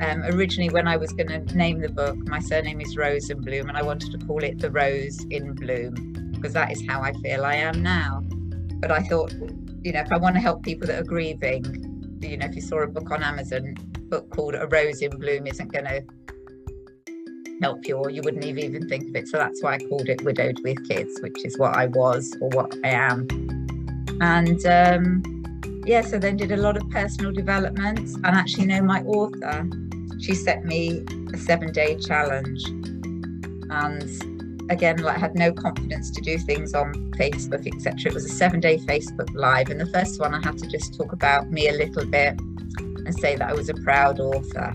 Um, 0.01 0.23
originally, 0.23 0.69
when 0.69 0.87
I 0.87 0.97
was 0.97 1.13
going 1.13 1.27
to 1.27 1.55
name 1.55 1.79
the 1.79 1.89
book, 1.89 2.17
my 2.27 2.39
surname 2.39 2.81
is 2.81 2.95
Rosenbloom, 2.95 3.69
and 3.69 3.77
I 3.77 3.83
wanted 3.83 4.11
to 4.11 4.25
call 4.25 4.43
it 4.43 4.57
The 4.57 4.71
Rose 4.71 5.23
in 5.29 5.53
Bloom 5.53 6.31
because 6.33 6.53
that 6.53 6.71
is 6.71 6.81
how 6.87 7.03
I 7.03 7.13
feel 7.13 7.45
I 7.45 7.53
am 7.53 7.83
now. 7.83 8.23
But 8.79 8.91
I 8.91 9.03
thought, 9.03 9.31
you 9.83 9.93
know, 9.93 9.99
if 9.99 10.11
I 10.11 10.17
want 10.17 10.33
to 10.35 10.41
help 10.41 10.63
people 10.63 10.87
that 10.87 10.99
are 10.99 11.03
grieving, 11.03 12.17
you 12.19 12.35
know, 12.35 12.47
if 12.47 12.55
you 12.55 12.61
saw 12.61 12.79
a 12.79 12.87
book 12.87 13.11
on 13.11 13.21
Amazon, 13.21 13.75
book 14.09 14.27
called 14.31 14.55
A 14.55 14.65
Rose 14.65 15.03
in 15.03 15.11
Bloom 15.11 15.45
isn't 15.45 15.71
going 15.71 15.85
to 15.85 16.03
help 17.61 17.87
you, 17.87 17.95
or 17.95 18.09
you 18.09 18.23
wouldn't 18.23 18.43
even 18.43 18.89
think 18.89 19.09
of 19.09 19.15
it. 19.15 19.27
So 19.27 19.37
that's 19.37 19.61
why 19.61 19.75
I 19.75 19.77
called 19.77 20.09
it 20.09 20.23
Widowed 20.23 20.61
with 20.63 20.83
Kids, 20.89 21.21
which 21.21 21.45
is 21.45 21.59
what 21.59 21.77
I 21.77 21.85
was 21.85 22.35
or 22.41 22.49
what 22.49 22.73
I 22.83 22.89
am. 22.89 23.27
And 24.19 24.65
um, 24.65 25.83
yeah, 25.85 26.01
so 26.01 26.17
then 26.17 26.37
did 26.37 26.51
a 26.51 26.57
lot 26.57 26.75
of 26.75 26.89
personal 26.89 27.31
development 27.31 27.99
and 27.99 28.25
actually 28.25 28.65
know 28.65 28.81
my 28.81 29.01
author 29.03 29.69
she 30.21 30.35
set 30.35 30.63
me 30.63 31.03
a 31.33 31.37
seven 31.37 31.71
day 31.71 31.97
challenge. 31.97 32.63
And 33.71 34.61
again, 34.71 34.97
like 34.97 35.17
had 35.17 35.35
no 35.35 35.51
confidence 35.51 36.11
to 36.11 36.21
do 36.21 36.37
things 36.37 36.73
on 36.73 36.93
Facebook, 37.17 37.67
etc. 37.67 38.11
It 38.11 38.13
was 38.13 38.25
a 38.25 38.29
seven 38.29 38.59
day 38.59 38.77
Facebook 38.77 39.33
live. 39.33 39.69
And 39.69 39.79
the 39.79 39.87
first 39.87 40.19
one 40.19 40.33
I 40.33 40.41
had 40.43 40.57
to 40.59 40.67
just 40.67 40.93
talk 40.93 41.11
about 41.11 41.51
me 41.51 41.67
a 41.69 41.73
little 41.73 42.05
bit 42.05 42.39
and 42.79 43.13
say 43.19 43.35
that 43.35 43.49
I 43.49 43.53
was 43.53 43.69
a 43.69 43.73
proud 43.73 44.19
author. 44.19 44.71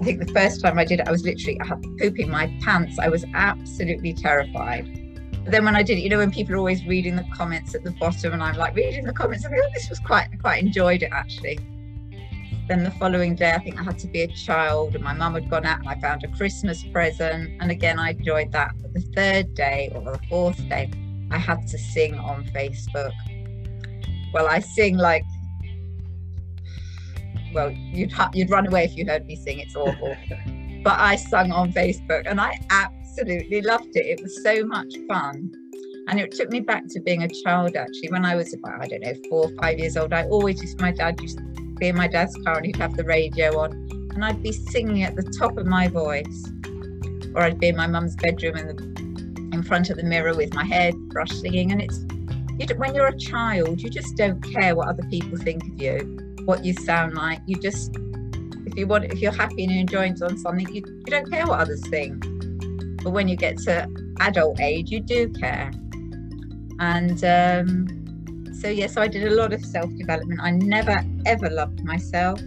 I 0.00 0.04
think 0.04 0.26
the 0.26 0.32
first 0.32 0.62
time 0.62 0.78
I 0.78 0.84
did 0.84 1.00
it, 1.00 1.08
I 1.08 1.10
was 1.10 1.24
literally 1.24 1.60
pooping 1.98 2.30
my 2.30 2.46
pants. 2.62 2.98
I 2.98 3.08
was 3.08 3.24
absolutely 3.34 4.14
terrified. 4.14 4.96
But 5.44 5.52
then 5.52 5.64
when 5.64 5.76
I 5.76 5.82
did 5.82 5.98
it, 5.98 6.02
you 6.02 6.08
know, 6.08 6.18
when 6.18 6.30
people 6.30 6.54
are 6.54 6.58
always 6.58 6.84
reading 6.86 7.16
the 7.16 7.24
comments 7.34 7.74
at 7.74 7.84
the 7.84 7.90
bottom, 7.92 8.32
and 8.32 8.42
I'm 8.42 8.56
like 8.56 8.74
reading 8.74 9.04
the 9.04 9.12
comments, 9.12 9.44
I 9.44 9.50
feel 9.50 9.60
oh, 9.62 9.70
this 9.74 9.88
was 9.88 9.98
quite, 9.98 10.28
quite 10.40 10.62
enjoyed 10.62 11.02
it 11.02 11.10
actually. 11.12 11.58
Then 12.70 12.84
the 12.84 12.92
following 12.92 13.34
day, 13.34 13.50
I 13.50 13.58
think 13.58 13.80
I 13.80 13.82
had 13.82 13.98
to 13.98 14.06
be 14.06 14.22
a 14.22 14.28
child, 14.28 14.94
and 14.94 15.02
my 15.02 15.12
mum 15.12 15.34
had 15.34 15.50
gone 15.50 15.66
out 15.66 15.80
and 15.80 15.88
I 15.88 15.98
found 15.98 16.22
a 16.22 16.28
Christmas 16.28 16.84
present. 16.84 17.60
And 17.60 17.68
again, 17.68 17.98
I 17.98 18.10
enjoyed 18.10 18.52
that. 18.52 18.70
But 18.80 18.94
the 18.94 19.00
third 19.00 19.54
day 19.54 19.90
or 19.92 20.02
the 20.02 20.20
fourth 20.28 20.56
day, 20.68 20.88
I 21.32 21.38
had 21.38 21.66
to 21.66 21.76
sing 21.76 22.16
on 22.16 22.44
Facebook. 22.54 23.10
Well, 24.32 24.46
I 24.46 24.60
sing 24.60 24.96
like, 24.96 25.24
well, 27.52 27.72
you'd 27.72 28.12
ha- 28.12 28.30
you'd 28.34 28.50
run 28.50 28.68
away 28.68 28.84
if 28.84 28.96
you 28.96 29.04
heard 29.04 29.26
me 29.26 29.34
sing. 29.34 29.58
It's 29.58 29.74
awful. 29.74 30.16
but 30.84 30.96
I 30.96 31.16
sung 31.16 31.50
on 31.50 31.72
Facebook, 31.72 32.22
and 32.26 32.40
I 32.40 32.56
absolutely 32.70 33.62
loved 33.62 33.96
it. 33.96 34.06
It 34.06 34.22
was 34.22 34.44
so 34.44 34.64
much 34.64 34.94
fun. 35.08 35.50
And 36.06 36.20
it 36.20 36.30
took 36.30 36.50
me 36.50 36.60
back 36.60 36.84
to 36.90 37.00
being 37.00 37.24
a 37.24 37.28
child 37.28 37.74
actually. 37.74 38.10
When 38.10 38.24
I 38.24 38.36
was 38.36 38.54
about, 38.54 38.80
I 38.80 38.86
don't 38.86 39.02
know, 39.02 39.14
four 39.28 39.46
or 39.46 39.50
five 39.60 39.80
years 39.80 39.96
old, 39.96 40.12
I 40.12 40.24
always 40.26 40.62
used, 40.62 40.80
my 40.80 40.92
dad 40.92 41.20
used 41.20 41.40
be 41.80 41.88
in 41.88 41.96
my 41.96 42.06
dad's 42.06 42.36
car 42.44 42.58
and 42.58 42.66
he'd 42.66 42.76
have 42.76 42.96
the 42.96 43.04
radio 43.04 43.58
on 43.58 43.72
and 44.14 44.24
I'd 44.24 44.42
be 44.42 44.52
singing 44.52 45.02
at 45.02 45.16
the 45.16 45.22
top 45.22 45.56
of 45.56 45.66
my 45.66 45.88
voice. 45.88 46.52
Or 47.34 47.42
I'd 47.42 47.58
be 47.58 47.68
in 47.68 47.76
my 47.76 47.86
mum's 47.86 48.16
bedroom 48.16 48.56
in, 48.56 48.66
the, 48.66 49.50
in 49.56 49.62
front 49.62 49.88
of 49.88 49.96
the 49.96 50.02
mirror 50.02 50.34
with 50.34 50.52
my 50.52 50.64
head 50.64 50.94
brush 51.08 51.30
singing. 51.30 51.72
And 51.72 51.80
it's 51.80 52.04
you 52.58 52.76
when 52.76 52.94
you're 52.94 53.06
a 53.06 53.16
child, 53.16 53.80
you 53.80 53.88
just 53.88 54.16
don't 54.16 54.40
care 54.42 54.74
what 54.74 54.88
other 54.88 55.04
people 55.04 55.38
think 55.38 55.62
of 55.64 55.80
you, 55.80 56.36
what 56.44 56.64
you 56.64 56.74
sound 56.74 57.14
like. 57.14 57.40
You 57.46 57.56
just 57.56 57.96
if 58.66 58.76
you 58.76 58.86
want 58.86 59.04
if 59.04 59.20
you're 59.20 59.32
happy 59.32 59.64
and 59.64 59.72
you're 59.72 59.80
enjoying 59.80 60.16
something, 60.16 60.68
you, 60.68 60.82
you 60.84 61.04
don't 61.06 61.30
care 61.30 61.46
what 61.46 61.60
others 61.60 61.80
think. 61.88 62.22
But 63.02 63.12
when 63.12 63.28
you 63.28 63.36
get 63.36 63.56
to 63.58 63.88
adult 64.20 64.60
age, 64.60 64.90
you 64.90 65.00
do 65.00 65.30
care. 65.30 65.70
And 66.78 67.24
um, 67.24 67.99
so 68.60 68.68
yeah, 68.68 68.86
so 68.88 69.00
I 69.00 69.08
did 69.08 69.24
a 69.24 69.34
lot 69.34 69.54
of 69.54 69.64
self-development. 69.64 70.38
I 70.42 70.50
never 70.50 71.02
ever 71.24 71.48
loved 71.48 71.82
myself. 71.82 72.40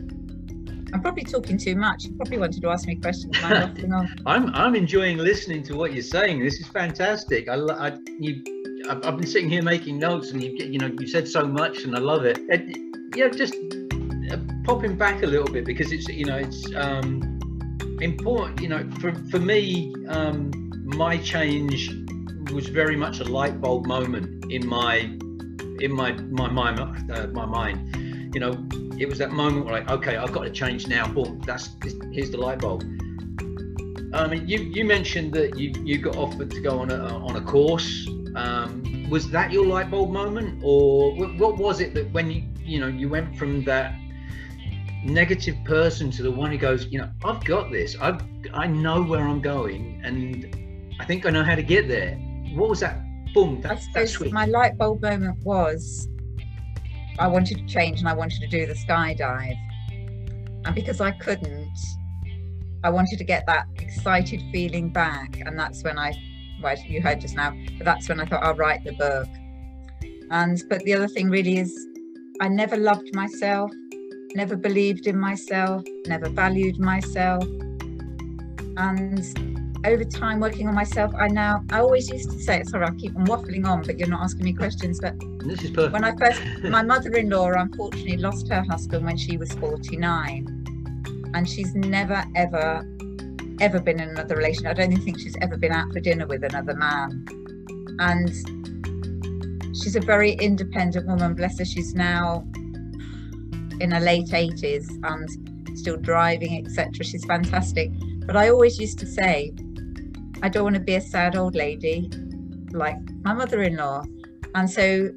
I'm 0.94 1.02
probably 1.02 1.24
talking 1.24 1.58
too 1.58 1.76
much. 1.76 2.06
You 2.06 2.14
probably 2.14 2.38
wanted 2.38 2.62
to 2.62 2.70
ask 2.70 2.88
me 2.88 2.96
questions. 2.96 3.36
I'm, 3.42 3.76
I'm 4.28 4.54
I'm 4.54 4.76
enjoying 4.76 5.18
listening 5.18 5.64
to 5.64 5.76
what 5.76 5.92
you're 5.92 6.04
saying. 6.04 6.44
This 6.44 6.60
is 6.60 6.68
fantastic. 6.68 7.50
I, 7.50 7.56
I 7.56 7.98
you 8.20 8.44
I've, 8.88 9.04
I've 9.04 9.18
been 9.18 9.26
sitting 9.26 9.50
here 9.50 9.64
making 9.64 9.98
notes, 9.98 10.30
and 10.30 10.44
you 10.44 10.52
you 10.52 10.78
know 10.78 10.92
you 11.00 11.08
said 11.08 11.28
so 11.28 11.48
much, 11.48 11.84
and 11.84 11.96
I 11.96 12.00
love 12.00 12.26
it. 12.26 12.38
And, 12.50 12.96
yeah, 13.16 13.30
just 13.30 13.56
uh, 14.32 14.38
popping 14.66 14.96
back 14.96 15.24
a 15.24 15.28
little 15.28 15.52
bit 15.52 15.66
because 15.66 15.92
it's 15.92 16.08
you 16.08 16.26
know 16.26 16.38
it's 16.38 16.68
um, 16.76 17.40
important. 18.02 18.62
You 18.62 18.70
know, 18.70 18.88
for 19.00 19.16
for 19.32 19.40
me, 19.40 19.96
um, 20.10 20.52
my 20.86 21.18
change 21.18 21.90
was 22.52 22.68
very 22.68 22.96
much 22.96 23.20
a 23.20 23.24
light 23.24 23.60
bulb 23.60 23.88
moment 23.88 24.46
in 24.52 24.68
my 24.68 25.18
in 25.84 25.92
my 25.92 26.14
my 26.14 26.50
mind 26.50 26.80
uh, 27.12 27.28
my 27.28 27.46
mind 27.46 28.34
you 28.34 28.40
know 28.40 28.54
it 28.98 29.08
was 29.08 29.18
that 29.18 29.32
moment 29.32 29.66
where 29.66 29.74
like 29.76 29.90
okay 29.90 30.16
i've 30.16 30.32
got 30.32 30.44
to 30.44 30.50
change 30.50 30.88
now 30.88 31.06
boom 31.08 31.42
that's 31.46 31.76
here's 32.14 32.32
the 32.32 32.38
light 32.38 32.60
bulb. 32.60 32.84
I 34.14 34.28
mean 34.28 34.48
you 34.48 34.60
you 34.60 34.86
mentioned 34.86 35.34
that 35.34 35.58
you 35.58 35.74
you 35.84 35.98
got 35.98 36.16
offered 36.16 36.50
to 36.52 36.62
go 36.62 36.80
on 36.80 36.92
a 36.92 37.00
on 37.28 37.36
a 37.36 37.42
course. 37.42 38.08
Um, 38.36 39.08
was 39.10 39.30
that 39.30 39.52
your 39.52 39.66
light 39.66 39.92
bulb 39.92 40.12
moment 40.12 40.62
or 40.64 41.14
what 41.38 41.58
was 41.58 41.82
it 41.82 41.94
that 41.96 42.12
when 42.14 42.32
you 42.32 42.44
you 42.60 42.80
know 42.80 42.88
you 42.88 43.10
went 43.10 43.38
from 43.38 43.64
that 43.66 43.94
negative 45.04 45.58
person 45.66 46.10
to 46.12 46.24
the 46.24 46.32
one 46.32 46.50
who 46.50 46.58
goes 46.58 46.88
you 46.88 47.00
know 47.00 47.10
i've 47.26 47.44
got 47.44 47.72
this. 47.72 47.96
I 48.00 48.18
i 48.54 48.66
know 48.68 49.04
where 49.04 49.22
i'm 49.22 49.42
going 49.42 50.02
and 50.04 50.96
i 51.00 51.06
think 51.06 51.26
i 51.26 51.30
know 51.30 51.44
how 51.44 51.56
to 51.56 51.64
get 51.64 51.88
there. 51.88 52.16
What 52.56 52.70
was 52.70 52.80
that 52.80 53.03
boom, 53.34 53.62
that's, 53.62 53.88
that's 53.94 54.12
sweet. 54.12 54.32
My 54.32 54.46
light 54.46 54.78
bulb 54.78 55.02
moment 55.02 55.44
was 55.44 56.08
I 57.20 57.28
wanted 57.28 57.58
to 57.60 57.66
change 57.66 58.00
and 58.00 58.08
I 58.08 58.14
wanted 58.14 58.40
to 58.42 58.48
do 58.48 58.66
the 58.66 58.74
skydive. 58.74 59.58
And 60.66 60.74
because 60.74 61.02
I 61.02 61.12
couldn't, 61.12 61.78
I 62.84 62.90
wanted 62.90 63.18
to 63.18 63.24
get 63.24 63.46
that 63.48 63.68
excited 63.80 64.42
feeling 64.52 64.90
back. 64.90 65.40
And 65.46 65.58
that's 65.58 65.84
when 65.84 65.98
I 65.98 66.14
well, 66.64 66.78
you 66.88 67.02
heard 67.02 67.20
just 67.20 67.36
now, 67.36 67.56
but 67.78 67.86
that's 67.86 68.08
when 68.08 68.20
I 68.20 68.26
thought 68.26 68.42
I'll 68.42 68.56
write 68.56 68.84
the 68.84 68.94
book. 68.94 69.28
And 70.32 70.64
but 70.70 70.82
the 70.84 70.94
other 70.94 71.08
thing 71.08 71.30
really 71.30 71.58
is 71.58 71.88
I 72.40 72.48
never 72.48 72.78
loved 72.78 73.14
myself, 73.14 73.72
never 74.34 74.56
believed 74.56 75.06
in 75.06 75.20
myself, 75.20 75.84
never 76.08 76.30
valued 76.30 76.80
myself. 76.80 77.44
And 78.78 79.53
over 79.86 80.04
time 80.06 80.40
working 80.40 80.68
on 80.68 80.76
myself, 80.76 81.14
I 81.16 81.28
now 81.28 81.64
I 81.72 81.80
always 81.80 82.10
used 82.10 82.32
to 82.32 82.40
say, 82.40 82.64
sorry, 82.64 82.86
I 82.86 82.92
keep 82.92 83.16
on 83.16 83.26
waffling 83.26 83.66
on, 83.66 83.82
but 83.82 84.00
you're 84.00 84.08
not 84.08 84.22
asking 84.22 84.46
me 84.46 84.54
questions. 84.54 85.00
But 85.02 85.16
this 85.40 85.64
is 85.64 85.72
perfect. 85.72 85.94
When 85.94 86.04
I 86.04 86.16
first 86.16 86.42
my 86.64 86.82
mother-in-law 86.82 87.52
unfortunately 87.54 88.18
lost 88.18 88.48
her 88.50 88.64
husband 88.70 89.06
when 89.06 89.18
she 89.18 89.38
was 89.38 89.52
49. 89.54 90.60
And 91.36 91.50
she's 91.50 91.74
never 91.74 92.24
ever 92.36 92.88
ever 93.60 93.80
been 93.80 94.00
in 94.00 94.10
another 94.10 94.36
relation. 94.36 94.68
I 94.68 94.74
don't 94.74 94.92
even 94.92 95.04
think 95.04 95.20
she's 95.20 95.36
ever 95.42 95.58
been 95.58 95.72
out 95.72 95.92
for 95.92 96.00
dinner 96.00 96.28
with 96.28 96.44
another 96.44 96.76
man. 96.76 97.26
And 98.00 98.30
she's 99.76 99.96
a 99.96 100.02
very 100.02 100.34
independent 100.34 101.08
woman. 101.08 101.34
Bless 101.34 101.60
her, 101.60 101.66
she's 101.66 101.94
now 101.94 102.46
in 103.80 103.92
her 103.92 104.00
late 104.00 104.28
80s 104.28 104.88
and 105.04 105.78
still 105.78 105.98
driving, 105.98 106.66
etc. 106.66 107.04
She's 107.04 107.26
fantastic. 107.26 107.92
But 108.26 108.38
I 108.38 108.50
always 108.50 108.80
used 108.80 109.00
to 109.00 109.06
say, 109.06 109.54
I 110.44 110.50
don't 110.50 110.64
want 110.64 110.76
to 110.76 110.82
be 110.82 110.96
a 110.96 111.02
sad 111.02 111.36
old 111.36 111.56
lady 111.56 112.12
like 112.72 112.98
my 113.24 113.34
mother 113.34 113.64
in 113.64 113.78
law. 113.78 114.04
And 114.54 114.70
so 114.70 115.10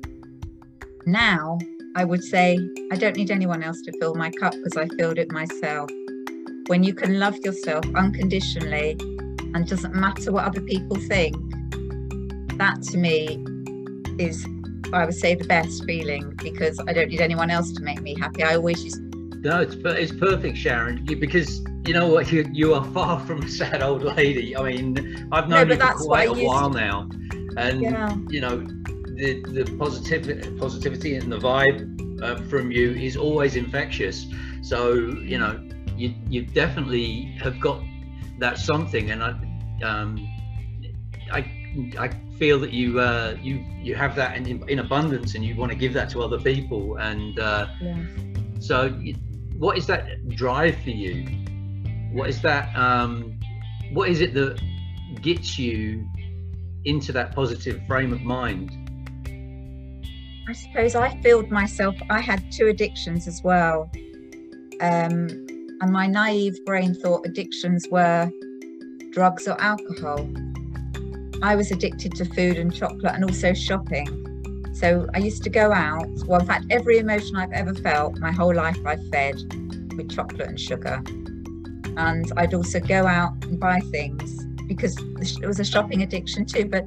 now 1.04 1.58
I 1.96 2.04
would 2.04 2.22
say, 2.22 2.58
I 2.92 2.96
don't 2.96 3.16
need 3.16 3.30
anyone 3.30 3.62
else 3.62 3.82
to 3.82 3.92
fill 3.98 4.14
my 4.14 4.30
cup 4.30 4.52
because 4.52 4.76
I 4.76 4.86
filled 4.96 5.18
it 5.18 5.32
myself 5.32 5.90
when 6.68 6.82
you 6.82 6.94
can 6.94 7.18
love 7.18 7.36
yourself 7.38 7.84
unconditionally 7.94 8.92
and 9.54 9.66
doesn't 9.66 9.94
matter 9.94 10.32
what 10.32 10.44
other 10.44 10.60
people 10.60 10.96
think, 10.96 11.36
that 12.58 12.82
to 12.90 12.96
me 12.96 13.44
is, 14.18 14.46
I 14.92 15.04
would 15.04 15.14
say, 15.14 15.34
the 15.34 15.44
best 15.44 15.84
feeling 15.84 16.34
because 16.42 16.80
I 16.86 16.92
don't 16.92 17.08
need 17.08 17.20
anyone 17.20 17.50
else 17.50 17.72
to 17.72 17.82
make 17.82 18.00
me 18.00 18.16
happy. 18.18 18.42
I 18.42 18.54
always 18.56 18.82
just. 18.82 19.05
No, 19.46 19.60
it's, 19.60 19.76
it's 19.76 20.10
perfect, 20.10 20.58
Sharon, 20.58 21.04
because 21.04 21.60
you 21.86 21.94
know 21.94 22.08
what? 22.08 22.32
You, 22.32 22.44
you 22.52 22.74
are 22.74 22.84
far 22.86 23.20
from 23.26 23.44
a 23.44 23.48
sad 23.48 23.80
old 23.80 24.02
lady. 24.02 24.56
I 24.56 24.62
mean, 24.64 25.28
I've 25.30 25.48
known 25.48 25.68
no, 25.68 25.74
you 25.74 25.80
for 25.80 25.92
quite 25.98 26.30
a 26.30 26.44
while 26.44 26.72
to... 26.72 26.76
now. 26.76 27.08
And, 27.56 27.80
yeah. 27.80 28.16
you 28.28 28.40
know, 28.40 28.56
the, 28.58 29.40
the 29.46 29.76
positivity, 29.78 30.50
positivity 30.56 31.14
and 31.14 31.30
the 31.30 31.38
vibe 31.38 32.20
uh, 32.20 32.42
from 32.48 32.72
you 32.72 32.90
is 32.90 33.16
always 33.16 33.54
infectious. 33.54 34.26
So, 34.62 34.94
you 34.94 35.38
know, 35.38 35.64
you 35.96 36.12
you 36.28 36.42
definitely 36.44 37.36
have 37.40 37.60
got 37.60 37.80
that 38.40 38.58
something, 38.58 39.12
and 39.12 39.22
I 39.22 39.30
um, 39.84 40.28
I 41.30 41.38
I 41.96 42.08
feel 42.36 42.58
that 42.58 42.72
you 42.72 42.98
uh, 42.98 43.36
you 43.40 43.64
you 43.80 43.94
have 43.94 44.16
that 44.16 44.36
in, 44.36 44.68
in 44.68 44.80
abundance, 44.80 45.36
and 45.36 45.44
you 45.44 45.54
want 45.54 45.70
to 45.70 45.78
give 45.78 45.92
that 45.94 46.10
to 46.10 46.22
other 46.22 46.38
people, 46.38 46.96
and 46.96 47.38
uh, 47.38 47.68
yeah. 47.80 47.96
so 48.58 49.00
what 49.58 49.78
is 49.78 49.86
that 49.86 50.28
drive 50.30 50.76
for 50.82 50.90
you? 50.90 51.24
What 52.12 52.28
is 52.28 52.40
that? 52.42 52.74
Um, 52.76 53.38
what 53.92 54.08
is 54.08 54.20
it 54.20 54.34
that 54.34 54.60
gets 55.22 55.58
you 55.58 56.06
into 56.84 57.12
that 57.12 57.34
positive 57.34 57.80
frame 57.86 58.12
of 58.12 58.22
mind? 58.22 58.70
I 60.48 60.52
suppose 60.52 60.94
I 60.94 61.20
filled 61.22 61.50
myself. 61.50 61.96
I 62.08 62.20
had 62.20 62.52
two 62.52 62.68
addictions 62.68 63.26
as 63.26 63.42
well. 63.42 63.90
Um, 64.80 65.28
and 65.80 65.90
my 65.90 66.06
naive 66.06 66.56
brain 66.64 66.94
thought 66.94 67.26
addictions 67.26 67.86
were 67.90 68.30
drugs 69.10 69.48
or 69.48 69.60
alcohol. 69.60 70.28
I 71.42 71.56
was 71.56 71.70
addicted 71.70 72.14
to 72.16 72.24
food 72.24 72.58
and 72.58 72.74
chocolate 72.74 73.14
and 73.14 73.24
also 73.24 73.52
shopping. 73.54 74.35
So 74.78 75.08
I 75.14 75.18
used 75.18 75.42
to 75.44 75.50
go 75.50 75.72
out. 75.72 76.06
Well, 76.26 76.40
in 76.40 76.46
fact, 76.46 76.66
every 76.68 76.98
emotion 76.98 77.34
I've 77.36 77.52
ever 77.52 77.72
felt, 77.74 78.18
my 78.18 78.30
whole 78.30 78.54
life 78.54 78.76
I've 78.84 79.08
fed 79.08 79.36
with 79.96 80.10
chocolate 80.10 80.48
and 80.48 80.60
sugar. 80.60 81.02
And 81.96 82.30
I'd 82.36 82.52
also 82.52 82.80
go 82.80 83.06
out 83.06 83.32
and 83.44 83.58
buy 83.58 83.80
things 83.90 84.44
because 84.68 84.94
it 84.98 85.46
was 85.46 85.58
a 85.60 85.64
shopping 85.64 86.02
addiction 86.02 86.44
too. 86.44 86.66
But 86.66 86.84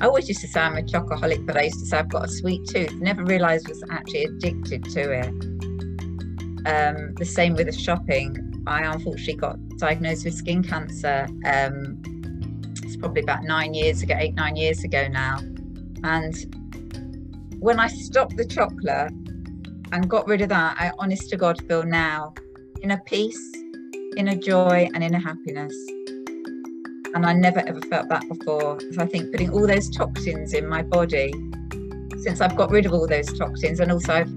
I 0.00 0.06
always 0.06 0.26
used 0.28 0.40
to 0.40 0.48
say 0.48 0.62
I'm 0.62 0.76
a 0.76 0.82
chocoholic, 0.82 1.46
but 1.46 1.56
I 1.56 1.62
used 1.62 1.78
to 1.78 1.86
say 1.86 1.98
I've 1.98 2.08
got 2.08 2.24
a 2.24 2.28
sweet 2.28 2.66
tooth. 2.66 2.92
Never 2.94 3.24
realised 3.24 3.68
I 3.68 3.70
was 3.70 3.84
actually 3.88 4.24
addicted 4.24 4.82
to 4.82 5.12
it. 5.12 5.28
Um, 6.66 7.14
the 7.14 7.24
same 7.24 7.54
with 7.54 7.66
the 7.66 7.72
shopping. 7.72 8.64
I 8.66 8.82
unfortunately 8.82 9.34
got 9.34 9.58
diagnosed 9.78 10.24
with 10.24 10.34
skin 10.34 10.64
cancer. 10.64 11.28
Um, 11.44 12.02
it's 12.82 12.96
probably 12.96 13.22
about 13.22 13.44
nine 13.44 13.74
years 13.74 14.02
ago, 14.02 14.16
eight, 14.18 14.34
nine 14.34 14.56
years 14.56 14.82
ago 14.82 15.06
now. 15.06 15.38
And 16.02 16.34
when 17.62 17.78
I 17.78 17.86
stopped 17.86 18.36
the 18.36 18.44
chocolate 18.44 19.12
and 19.92 20.10
got 20.10 20.26
rid 20.26 20.40
of 20.40 20.48
that, 20.48 20.76
I 20.80 20.90
honest 20.98 21.30
to 21.30 21.36
God 21.36 21.64
feel 21.68 21.84
now 21.84 22.34
in 22.82 22.90
a 22.90 22.98
peace, 23.06 23.54
in 24.16 24.26
a 24.26 24.36
joy, 24.36 24.88
and 24.92 25.04
in 25.04 25.14
a 25.14 25.20
happiness. 25.20 25.72
And 27.14 27.24
I 27.24 27.32
never 27.32 27.60
ever 27.60 27.80
felt 27.82 28.08
that 28.08 28.28
before. 28.28 28.80
So 28.80 29.02
I 29.02 29.06
think 29.06 29.30
putting 29.30 29.52
all 29.52 29.64
those 29.64 29.88
toxins 29.90 30.54
in 30.54 30.68
my 30.68 30.82
body, 30.82 31.32
since 32.22 32.40
I've 32.40 32.56
got 32.56 32.72
rid 32.72 32.84
of 32.84 32.92
all 32.94 33.06
those 33.06 33.32
toxins, 33.38 33.78
and 33.78 33.92
also 33.92 34.12
I've 34.12 34.32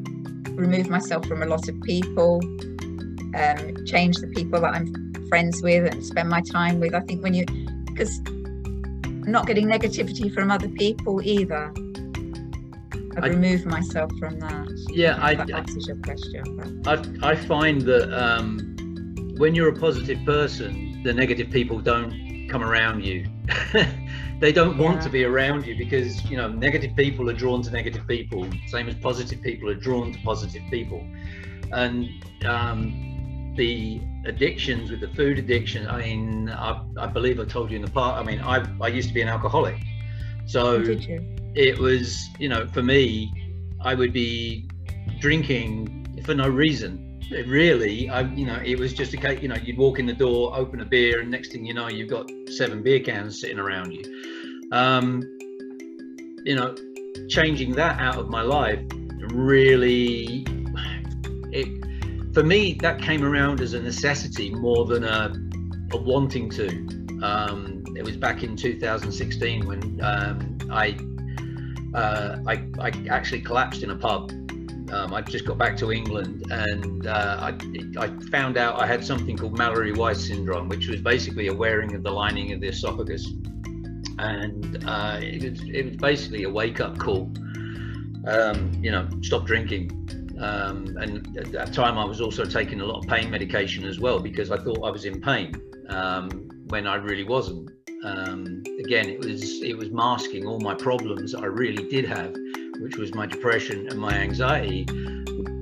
removed 0.55 0.91
myself 0.91 1.25
from 1.25 1.41
a 1.41 1.47
lot 1.47 1.67
of 1.67 1.81
people, 1.81 2.39
um, 3.33 3.85
change 3.87 4.17
the 4.17 4.31
people 4.35 4.61
that 4.61 4.75
I'm 4.75 5.13
friends 5.29 5.63
with 5.63 5.91
and 5.91 6.05
spend 6.05 6.29
my 6.29 6.41
time 6.41 6.79
with. 6.79 6.93
I 6.93 6.99
think 6.99 7.23
when 7.23 7.33
you, 7.33 7.45
because 7.87 8.19
I'm 9.03 9.31
not 9.31 9.47
getting 9.47 9.65
negativity 9.65 10.31
from 10.31 10.51
other 10.51 10.69
people 10.69 11.23
either. 11.23 11.73
I, 13.21 13.27
removed 13.27 13.65
myself 13.65 14.11
from 14.19 14.39
that. 14.39 14.67
Yeah, 14.89 15.17
I, 15.21 15.35
that 15.35 15.49
answers 15.49 15.87
your 15.87 15.97
question. 15.97 16.81
I, 16.85 17.31
I 17.31 17.35
find 17.35 17.81
that 17.81 18.11
um, 18.13 18.75
when 19.37 19.55
you're 19.55 19.69
a 19.69 19.79
positive 19.79 20.19
person, 20.25 21.01
the 21.03 21.13
negative 21.13 21.49
people 21.49 21.79
don't 21.79 22.47
come 22.49 22.63
around 22.63 23.03
you. 23.03 23.25
they 24.39 24.51
don't 24.51 24.77
want 24.77 24.97
yeah. 24.97 25.03
to 25.03 25.09
be 25.09 25.23
around 25.23 25.65
you 25.65 25.77
because 25.77 26.23
you 26.25 26.37
know 26.37 26.47
negative 26.47 26.95
people 26.95 27.29
are 27.29 27.33
drawn 27.33 27.61
to 27.61 27.71
negative 27.71 28.05
people 28.07 28.47
same 28.67 28.87
as 28.87 28.95
positive 28.95 29.41
people 29.41 29.69
are 29.69 29.75
drawn 29.75 30.11
to 30.11 30.19
positive 30.19 30.63
people 30.69 31.05
and 31.71 32.09
um, 32.45 33.53
the 33.55 34.01
addictions 34.25 34.91
with 34.91 34.99
the 34.99 35.07
food 35.09 35.37
addiction 35.37 35.87
i 35.87 35.99
mean 35.99 36.49
I, 36.49 36.81
I, 36.99 37.07
believe 37.07 37.39
i 37.39 37.45
told 37.45 37.69
you 37.69 37.77
in 37.77 37.81
the 37.83 37.91
past 37.91 38.19
i 38.19 38.23
mean 38.23 38.41
I, 38.41 38.65
I 38.81 38.87
used 38.87 39.07
to 39.09 39.13
be 39.13 39.21
an 39.21 39.29
alcoholic 39.29 39.77
so 40.45 40.83
it 41.55 41.79
was 41.79 42.29
you 42.37 42.49
know 42.49 42.67
for 42.67 42.83
me 42.83 43.31
i 43.81 43.93
would 43.93 44.13
be 44.13 44.67
drinking 45.19 45.91
for 46.25 46.33
no 46.33 46.47
reason. 46.47 47.01
Really 47.47 48.07
i 48.09 48.21
you 48.21 48.45
know 48.45 48.61
it 48.63 48.77
was 48.77 48.93
just 48.93 49.13
a 49.13 49.17
case 49.17 49.41
you 49.41 49.47
know 49.47 49.55
you'd 49.55 49.79
walk 49.79 49.97
in 49.97 50.05
the 50.05 50.13
door 50.13 50.55
open 50.55 50.81
a 50.81 50.85
beer 50.85 51.21
and 51.21 51.31
next 51.31 51.51
thing 51.51 51.65
you 51.65 51.73
know 51.73 51.87
you've 51.87 52.09
got 52.09 52.29
seven 52.49 52.83
beer 52.83 52.99
cans 52.99 53.41
sitting 53.41 53.57
around 53.57 53.91
you. 53.91 54.03
Um 54.71 55.23
you 56.45 56.55
know 56.55 56.75
changing 57.27 57.71
that 57.73 57.99
out 57.99 58.17
of 58.17 58.29
my 58.29 58.43
life 58.43 58.79
really 59.31 60.45
it 61.51 62.33
for 62.35 62.43
me 62.43 62.73
that 62.81 63.01
came 63.01 63.23
around 63.23 63.59
as 63.59 63.73
a 63.73 63.81
necessity 63.81 64.51
more 64.51 64.85
than 64.85 65.03
a, 65.03 65.33
a 65.93 65.97
wanting 65.97 66.47
to. 66.51 66.67
Um 67.23 67.83
it 67.95 68.03
was 68.03 68.17
back 68.17 68.43
in 68.43 68.55
2016 68.55 69.65
when 69.65 69.99
um 70.03 70.57
i 70.69 70.95
uh, 71.95 72.39
I, 72.47 72.63
I 72.79 72.91
actually 73.09 73.41
collapsed 73.41 73.83
in 73.83 73.89
a 73.91 73.95
pub 73.95 74.31
um, 74.91 75.13
I 75.13 75.21
just 75.21 75.45
got 75.45 75.57
back 75.57 75.75
to 75.77 75.91
England 75.91 76.45
and 76.51 77.07
uh, 77.07 77.37
I, 77.41 77.57
I, 77.97 78.07
found 78.29 78.57
out 78.57 78.79
I 78.79 78.85
had 78.85 79.03
something 79.03 79.35
called 79.35 79.57
Mallory-Weiss 79.57 80.27
syndrome, 80.27 80.69
which 80.69 80.87
was 80.87 81.01
basically 81.01 81.47
a 81.47 81.53
wearing 81.53 81.95
of 81.95 82.03
the 82.03 82.11
lining 82.11 82.51
of 82.53 82.61
the 82.61 82.67
esophagus. 82.67 83.25
And 84.19 84.83
uh, 84.87 85.19
it, 85.21 85.49
was, 85.49 85.61
it 85.67 85.85
was 85.85 85.97
basically 85.97 86.43
a 86.43 86.49
wake 86.49 86.79
up 86.79 86.97
call. 86.99 87.31
Um, 88.27 88.71
you 88.81 88.91
know, 88.91 89.07
stop 89.21 89.45
drinking. 89.45 89.91
Um, 90.39 90.97
and 90.97 91.35
at 91.37 91.51
that 91.51 91.73
time, 91.73 91.97
I 91.97 92.05
was 92.05 92.21
also 92.21 92.45
taking 92.45 92.81
a 92.81 92.85
lot 92.85 92.99
of 92.99 93.09
pain 93.09 93.29
medication 93.29 93.85
as 93.85 93.99
well 93.99 94.19
because 94.19 94.51
I 94.51 94.57
thought 94.57 94.83
I 94.83 94.91
was 94.91 95.05
in 95.05 95.19
pain 95.19 95.61
um, 95.89 96.49
when 96.67 96.85
I 96.85 96.95
really 96.95 97.23
wasn't. 97.23 97.71
Um, 98.05 98.63
again, 98.79 99.09
it 99.09 99.19
was 99.19 99.61
it 99.61 99.77
was 99.77 99.89
masking 99.91 100.45
all 100.45 100.59
my 100.59 100.75
problems 100.75 101.33
I 101.33 101.45
really 101.45 101.87
did 101.89 102.05
have 102.05 102.35
which 102.79 102.97
was 102.97 103.13
my 103.13 103.25
depression 103.25 103.87
and 103.89 103.99
my 103.99 104.13
anxiety, 104.13 104.85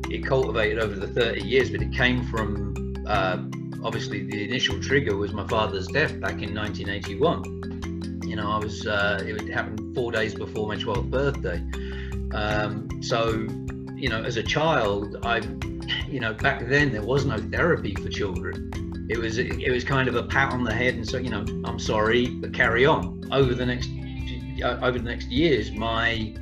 it 0.09 0.25
cultivated 0.25 0.79
over 0.79 0.95
the 0.95 1.07
30 1.07 1.41
years, 1.41 1.69
but 1.69 1.81
it 1.81 1.93
came 1.93 2.25
from 2.27 2.95
uh, 3.07 3.38
obviously 3.83 4.23
the 4.23 4.43
initial 4.43 4.79
trigger 4.81 5.15
was 5.15 5.33
my 5.33 5.47
father's 5.47 5.88
death 5.88 6.19
back 6.19 6.41
in 6.41 6.53
1981. 6.53 8.21
You 8.25 8.35
know, 8.35 8.51
I 8.51 8.57
was, 8.57 8.88
uh, 8.88 9.23
it 9.25 9.50
happened 9.50 9.93
four 9.93 10.12
days 10.12 10.33
before 10.33 10.67
my 10.67 10.75
12th 10.75 11.09
birthday. 11.09 11.63
Um, 12.35 12.89
so, 13.03 13.47
you 13.95 14.09
know, 14.09 14.23
as 14.23 14.38
a 14.38 14.43
child, 14.43 15.17
I, 15.23 15.41
you 16.07 16.19
know, 16.19 16.33
back 16.33 16.67
then 16.67 16.91
there 16.91 17.03
was 17.03 17.25
no 17.25 17.38
therapy 17.38 17.93
for 17.95 18.09
children. 18.09 18.71
It 19.13 19.20
was, 19.20 19.38
it 19.38 19.72
was 19.72 19.84
kind 19.84 20.08
of 20.10 20.15
a 20.15 20.24
pat 20.24 20.51
on 20.51 20.63
the 20.63 20.74
head 20.74 20.96
and 20.96 21.08
so, 21.08 21.17
you 21.17 21.29
know, 21.29 21.46
I'm 21.65 21.77
sorry, 21.77 22.27
but 22.27 22.51
carry 22.51 22.86
on 22.86 23.24
over 23.32 23.53
the 23.53 23.65
next 23.65 23.89
uh, 24.63 24.79
over 24.82 24.98
the 24.98 25.05
next 25.05 25.27
years, 25.29 25.72
my 25.72 26.34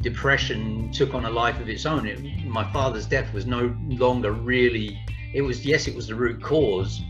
depression 0.00 0.90
took 0.92 1.14
on 1.14 1.24
a 1.24 1.30
life 1.30 1.60
of 1.60 1.68
its 1.68 1.86
own. 1.86 2.06
It, 2.06 2.46
my 2.46 2.70
father's 2.72 3.06
death 3.06 3.32
was 3.32 3.46
no 3.46 3.76
longer 3.88 4.32
really. 4.32 4.98
It 5.34 5.42
was 5.42 5.64
yes, 5.64 5.88
it 5.88 5.94
was 5.94 6.06
the 6.06 6.14
root 6.14 6.42
cause, 6.42 7.00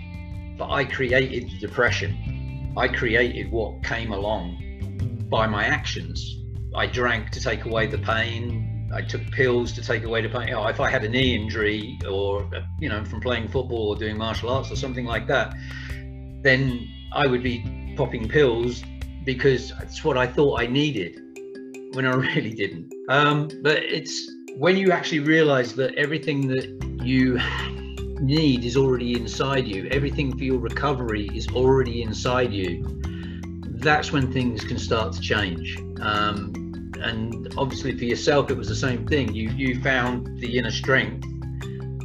but 0.56 0.70
I 0.70 0.84
created 0.84 1.50
the 1.50 1.58
depression. 1.58 2.72
I 2.76 2.88
created 2.88 3.50
what 3.50 3.82
came 3.82 4.12
along 4.12 5.26
by 5.28 5.46
my 5.46 5.64
actions. 5.64 6.38
I 6.74 6.86
drank 6.86 7.30
to 7.30 7.40
take 7.40 7.64
away 7.64 7.86
the 7.86 7.98
pain. 7.98 8.71
I 8.92 9.02
took 9.02 9.22
pills 9.30 9.72
to 9.72 9.82
take 9.82 10.04
away 10.04 10.22
the 10.22 10.28
pain. 10.28 10.48
You 10.48 10.54
know, 10.54 10.66
if 10.66 10.80
I 10.80 10.90
had 10.90 11.04
a 11.04 11.08
knee 11.08 11.34
injury 11.34 11.98
or 12.08 12.48
you 12.78 12.88
know 12.88 13.04
from 13.04 13.20
playing 13.20 13.48
football 13.48 13.88
or 13.88 13.96
doing 13.96 14.16
martial 14.16 14.50
arts 14.50 14.70
or 14.70 14.76
something 14.76 15.06
like 15.06 15.26
that, 15.28 15.54
then 16.42 16.88
I 17.12 17.26
would 17.26 17.42
be 17.42 17.94
popping 17.96 18.28
pills 18.28 18.82
because 19.24 19.72
it's 19.80 20.04
what 20.04 20.16
I 20.18 20.26
thought 20.26 20.60
I 20.60 20.66
needed 20.66 21.18
when 21.94 22.06
I 22.06 22.14
really 22.34 22.54
didn't. 22.54 22.92
Um, 23.08 23.48
but 23.62 23.78
it's 23.82 24.30
when 24.56 24.76
you 24.76 24.92
actually 24.92 25.20
realize 25.20 25.74
that 25.74 25.94
everything 25.94 26.48
that 26.48 26.66
you 27.02 27.40
need 28.20 28.64
is 28.64 28.76
already 28.76 29.14
inside 29.14 29.66
you, 29.66 29.88
everything 29.90 30.36
for 30.36 30.44
your 30.44 30.58
recovery 30.58 31.28
is 31.34 31.48
already 31.48 32.02
inside 32.02 32.52
you, 32.52 33.00
that's 33.82 34.12
when 34.12 34.30
things 34.32 34.64
can 34.64 34.78
start 34.78 35.12
to 35.14 35.20
change. 35.20 35.76
Um, 36.00 36.61
and 37.02 37.54
obviously 37.56 37.96
for 37.96 38.04
yourself, 38.04 38.50
it 38.50 38.56
was 38.56 38.68
the 38.68 38.76
same 38.76 39.06
thing. 39.06 39.34
You 39.34 39.50
you 39.50 39.80
found 39.82 40.40
the 40.40 40.58
inner 40.58 40.70
strength 40.70 41.26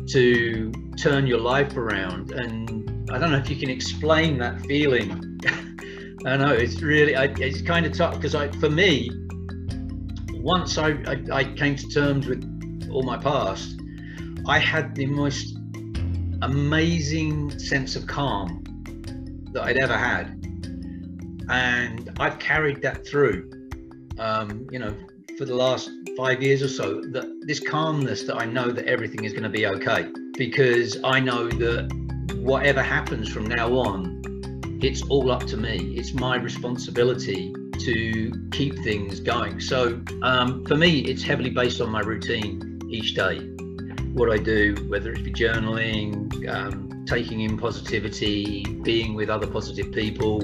to 0.09 0.71
turn 0.97 1.27
your 1.27 1.39
life 1.39 1.75
around, 1.77 2.31
and 2.31 3.09
I 3.11 3.17
don't 3.17 3.31
know 3.31 3.37
if 3.37 3.49
you 3.49 3.55
can 3.55 3.69
explain 3.69 4.37
that 4.39 4.61
feeling. 4.61 5.39
I 6.25 6.35
know 6.35 6.51
it's 6.51 6.81
really 6.81 7.15
I, 7.15 7.25
it's 7.37 7.61
kind 7.61 7.85
of 7.85 7.93
tough 7.93 8.15
because 8.15 8.35
I 8.35 8.51
for 8.53 8.69
me 8.69 9.09
once 10.47 10.77
I, 10.77 10.91
I, 11.05 11.23
I 11.31 11.43
came 11.43 11.75
to 11.75 11.87
terms 11.89 12.25
with 12.25 12.89
all 12.89 13.03
my 13.03 13.17
past, 13.17 13.81
I 14.45 14.59
had 14.59 14.95
the 14.95 15.05
most 15.05 15.57
amazing 16.41 17.59
sense 17.59 17.97
of 17.97 18.07
calm 18.07 18.63
that 19.51 19.63
I'd 19.63 19.77
ever 19.77 19.97
had. 19.97 20.27
And 21.49 22.11
I've 22.17 22.39
carried 22.39 22.81
that 22.83 23.05
through, 23.05 23.49
um, 24.19 24.67
you 24.71 24.79
know, 24.79 24.95
for 25.37 25.45
the 25.45 25.55
last 25.55 25.89
five 26.15 26.41
years 26.41 26.61
or 26.61 26.67
so, 26.67 27.01
that 27.01 27.29
this 27.45 27.59
calmness 27.59 28.23
that 28.23 28.37
I 28.37 28.45
know 28.45 28.71
that 28.71 28.85
everything 28.85 29.23
is 29.23 29.33
going 29.33 29.43
to 29.43 29.49
be 29.49 29.67
okay 29.67 30.07
because 30.37 30.97
I 31.03 31.19
know 31.19 31.47
that 31.47 31.91
whatever 32.39 32.81
happens 32.81 33.29
from 33.29 33.45
now 33.45 33.69
on, 33.73 34.21
it's 34.81 35.01
all 35.03 35.31
up 35.31 35.45
to 35.47 35.57
me. 35.57 35.95
It's 35.95 36.13
my 36.13 36.37
responsibility 36.37 37.53
to 37.79 38.49
keep 38.51 38.77
things 38.79 39.19
going. 39.19 39.59
So 39.59 40.01
um, 40.23 40.65
for 40.65 40.75
me, 40.75 40.99
it's 41.01 41.23
heavily 41.23 41.49
based 41.49 41.81
on 41.81 41.91
my 41.91 42.01
routine 42.01 42.81
each 42.89 43.13
day. 43.13 43.39
What 44.13 44.31
I 44.31 44.37
do, 44.37 44.75
whether 44.87 45.11
it 45.11 45.23
be 45.23 45.31
journaling, 45.31 46.47
um, 46.49 47.05
taking 47.05 47.41
in 47.41 47.57
positivity, 47.57 48.63
being 48.83 49.13
with 49.13 49.29
other 49.29 49.47
positive 49.47 49.91
people. 49.91 50.41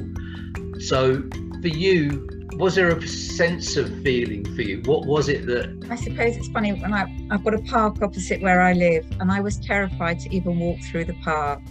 So 0.80 1.24
for 1.62 1.68
you, 1.68 2.27
was 2.57 2.75
there 2.75 2.89
a 2.89 3.07
sense 3.07 3.77
of 3.77 3.88
feeling 4.03 4.43
for 4.55 4.62
you? 4.62 4.81
What 4.86 5.05
was 5.05 5.29
it 5.29 5.45
that? 5.48 5.88
I 5.89 5.95
suppose 5.95 6.38
it's 6.38 6.50
funny 6.50 6.74
when 6.74 6.93
I, 6.93 7.03
I've 7.31 7.43
got 7.43 7.53
a 7.53 7.62
park 7.62 8.01
opposite 8.01 8.41
where 8.41 8.62
I 8.62 8.74
live, 8.74 9.05
and 9.19 9.31
I 9.31 9.39
was 9.39 9.57
terrified 9.57 10.19
to 10.22 10.36
even 10.36 10.60
walk 10.60 10.79
through 10.91 11.05
the 11.05 11.15
park. 11.24 11.62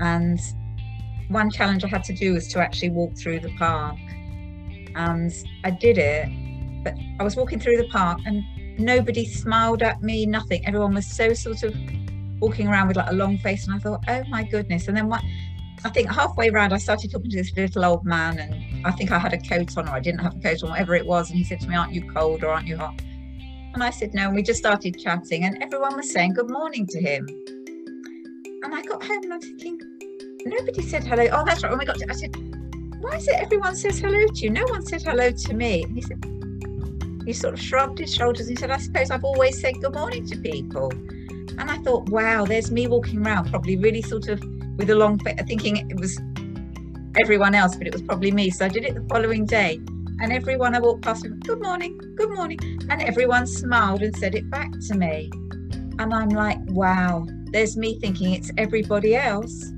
And 0.00 0.40
one 1.28 1.50
challenge 1.50 1.84
I 1.84 1.88
had 1.88 2.04
to 2.04 2.12
do 2.12 2.34
was 2.34 2.48
to 2.48 2.60
actually 2.60 2.90
walk 2.90 3.16
through 3.16 3.40
the 3.40 3.54
park 3.56 3.96
and 4.96 5.32
I 5.64 5.70
did 5.70 5.98
it. 5.98 6.28
But 6.82 6.94
I 7.18 7.24
was 7.24 7.36
walking 7.36 7.60
through 7.60 7.76
the 7.76 7.88
park 7.88 8.20
and 8.26 8.42
nobody 8.78 9.24
smiled 9.24 9.82
at 9.82 10.02
me, 10.02 10.26
nothing. 10.26 10.66
Everyone 10.66 10.94
was 10.94 11.06
so 11.06 11.34
sort 11.34 11.62
of 11.62 11.74
walking 12.40 12.68
around 12.68 12.88
with 12.88 12.96
like 12.96 13.10
a 13.10 13.14
long 13.14 13.36
face, 13.38 13.66
and 13.66 13.74
I 13.74 13.78
thought, 13.78 14.02
oh 14.08 14.22
my 14.28 14.42
goodness. 14.44 14.88
And 14.88 14.96
then 14.96 15.08
what? 15.08 15.22
I 15.84 15.88
think 15.88 16.10
halfway 16.10 16.50
around, 16.50 16.72
I 16.72 16.78
started 16.78 17.10
talking 17.10 17.30
to 17.30 17.36
this 17.36 17.56
little 17.56 17.84
old 17.84 18.04
man, 18.04 18.38
and 18.38 18.86
I 18.86 18.90
think 18.92 19.10
I 19.12 19.18
had 19.18 19.32
a 19.32 19.38
coat 19.38 19.76
on 19.78 19.88
or 19.88 19.92
I 19.92 20.00
didn't 20.00 20.20
have 20.20 20.36
a 20.36 20.40
coat 20.40 20.62
on, 20.62 20.70
whatever 20.70 20.94
it 20.94 21.06
was. 21.06 21.30
And 21.30 21.38
he 21.38 21.44
said 21.44 21.60
to 21.60 21.68
me, 21.68 21.74
Aren't 21.74 21.94
you 21.94 22.10
cold 22.12 22.44
or 22.44 22.48
aren't 22.48 22.66
you 22.66 22.76
hot? 22.76 23.00
And 23.74 23.82
I 23.82 23.90
said, 23.90 24.12
No. 24.14 24.26
And 24.26 24.34
we 24.34 24.42
just 24.42 24.58
started 24.58 24.98
chatting, 24.98 25.44
and 25.44 25.62
everyone 25.62 25.96
was 25.96 26.10
saying 26.10 26.34
good 26.34 26.50
morning 26.50 26.86
to 26.88 27.00
him. 27.00 27.26
And 28.62 28.74
I 28.74 28.82
got 28.82 29.02
home 29.02 29.22
and 29.22 29.34
I'm 29.34 29.40
thinking, 29.40 29.78
Nobody 30.44 30.82
said 30.82 31.04
hello. 31.04 31.26
Oh, 31.32 31.44
that's 31.44 31.62
right. 31.62 31.70
When 31.70 31.78
we 31.78 31.84
got 31.84 31.96
to, 31.96 32.06
I 32.10 32.14
said, 32.14 32.34
why 33.00 33.16
is 33.16 33.26
it 33.28 33.34
everyone 33.34 33.74
says 33.76 33.98
hello 33.98 34.26
to 34.26 34.40
you? 34.42 34.50
No 34.50 34.64
one 34.66 34.84
said 34.84 35.02
hello 35.02 35.30
to 35.30 35.54
me. 35.54 35.84
And 35.84 35.94
he 35.94 36.02
said, 36.02 36.22
he 37.26 37.32
sort 37.32 37.54
of 37.54 37.60
shrugged 37.60 37.98
his 37.98 38.14
shoulders 38.14 38.46
and 38.46 38.58
he 38.58 38.60
said, 38.60 38.70
I 38.70 38.76
suppose 38.76 39.10
I've 39.10 39.24
always 39.24 39.60
said 39.60 39.80
good 39.80 39.94
morning 39.94 40.26
to 40.26 40.36
people. 40.36 40.90
And 40.92 41.70
I 41.70 41.78
thought, 41.78 42.08
wow, 42.10 42.44
there's 42.44 42.70
me 42.70 42.86
walking 42.86 43.26
around, 43.26 43.50
probably 43.50 43.76
really 43.76 44.02
sort 44.02 44.28
of 44.28 44.42
with 44.80 44.88
a 44.88 44.94
long 44.94 45.18
thinking 45.18 45.76
it 45.90 46.00
was 46.00 46.18
everyone 47.20 47.54
else, 47.54 47.76
but 47.76 47.86
it 47.86 47.92
was 47.92 48.00
probably 48.00 48.30
me. 48.30 48.48
So 48.48 48.64
I 48.64 48.68
did 48.68 48.84
it 48.84 48.94
the 48.94 49.06
following 49.10 49.44
day. 49.44 49.78
And 50.22 50.32
everyone 50.32 50.74
I 50.74 50.80
walked 50.80 51.02
past, 51.02 51.26
good 51.40 51.60
morning, 51.60 52.00
good 52.16 52.30
morning. 52.30 52.58
And 52.88 53.02
everyone 53.02 53.46
smiled 53.46 54.00
and 54.00 54.16
said 54.16 54.34
it 54.34 54.48
back 54.48 54.70
to 54.88 54.94
me. 54.94 55.30
And 55.98 56.14
I'm 56.14 56.30
like, 56.30 56.58
wow, 56.68 57.26
there's 57.52 57.76
me 57.76 57.98
thinking 58.00 58.32
it's 58.32 58.50
everybody 58.56 59.14
else, 59.14 59.70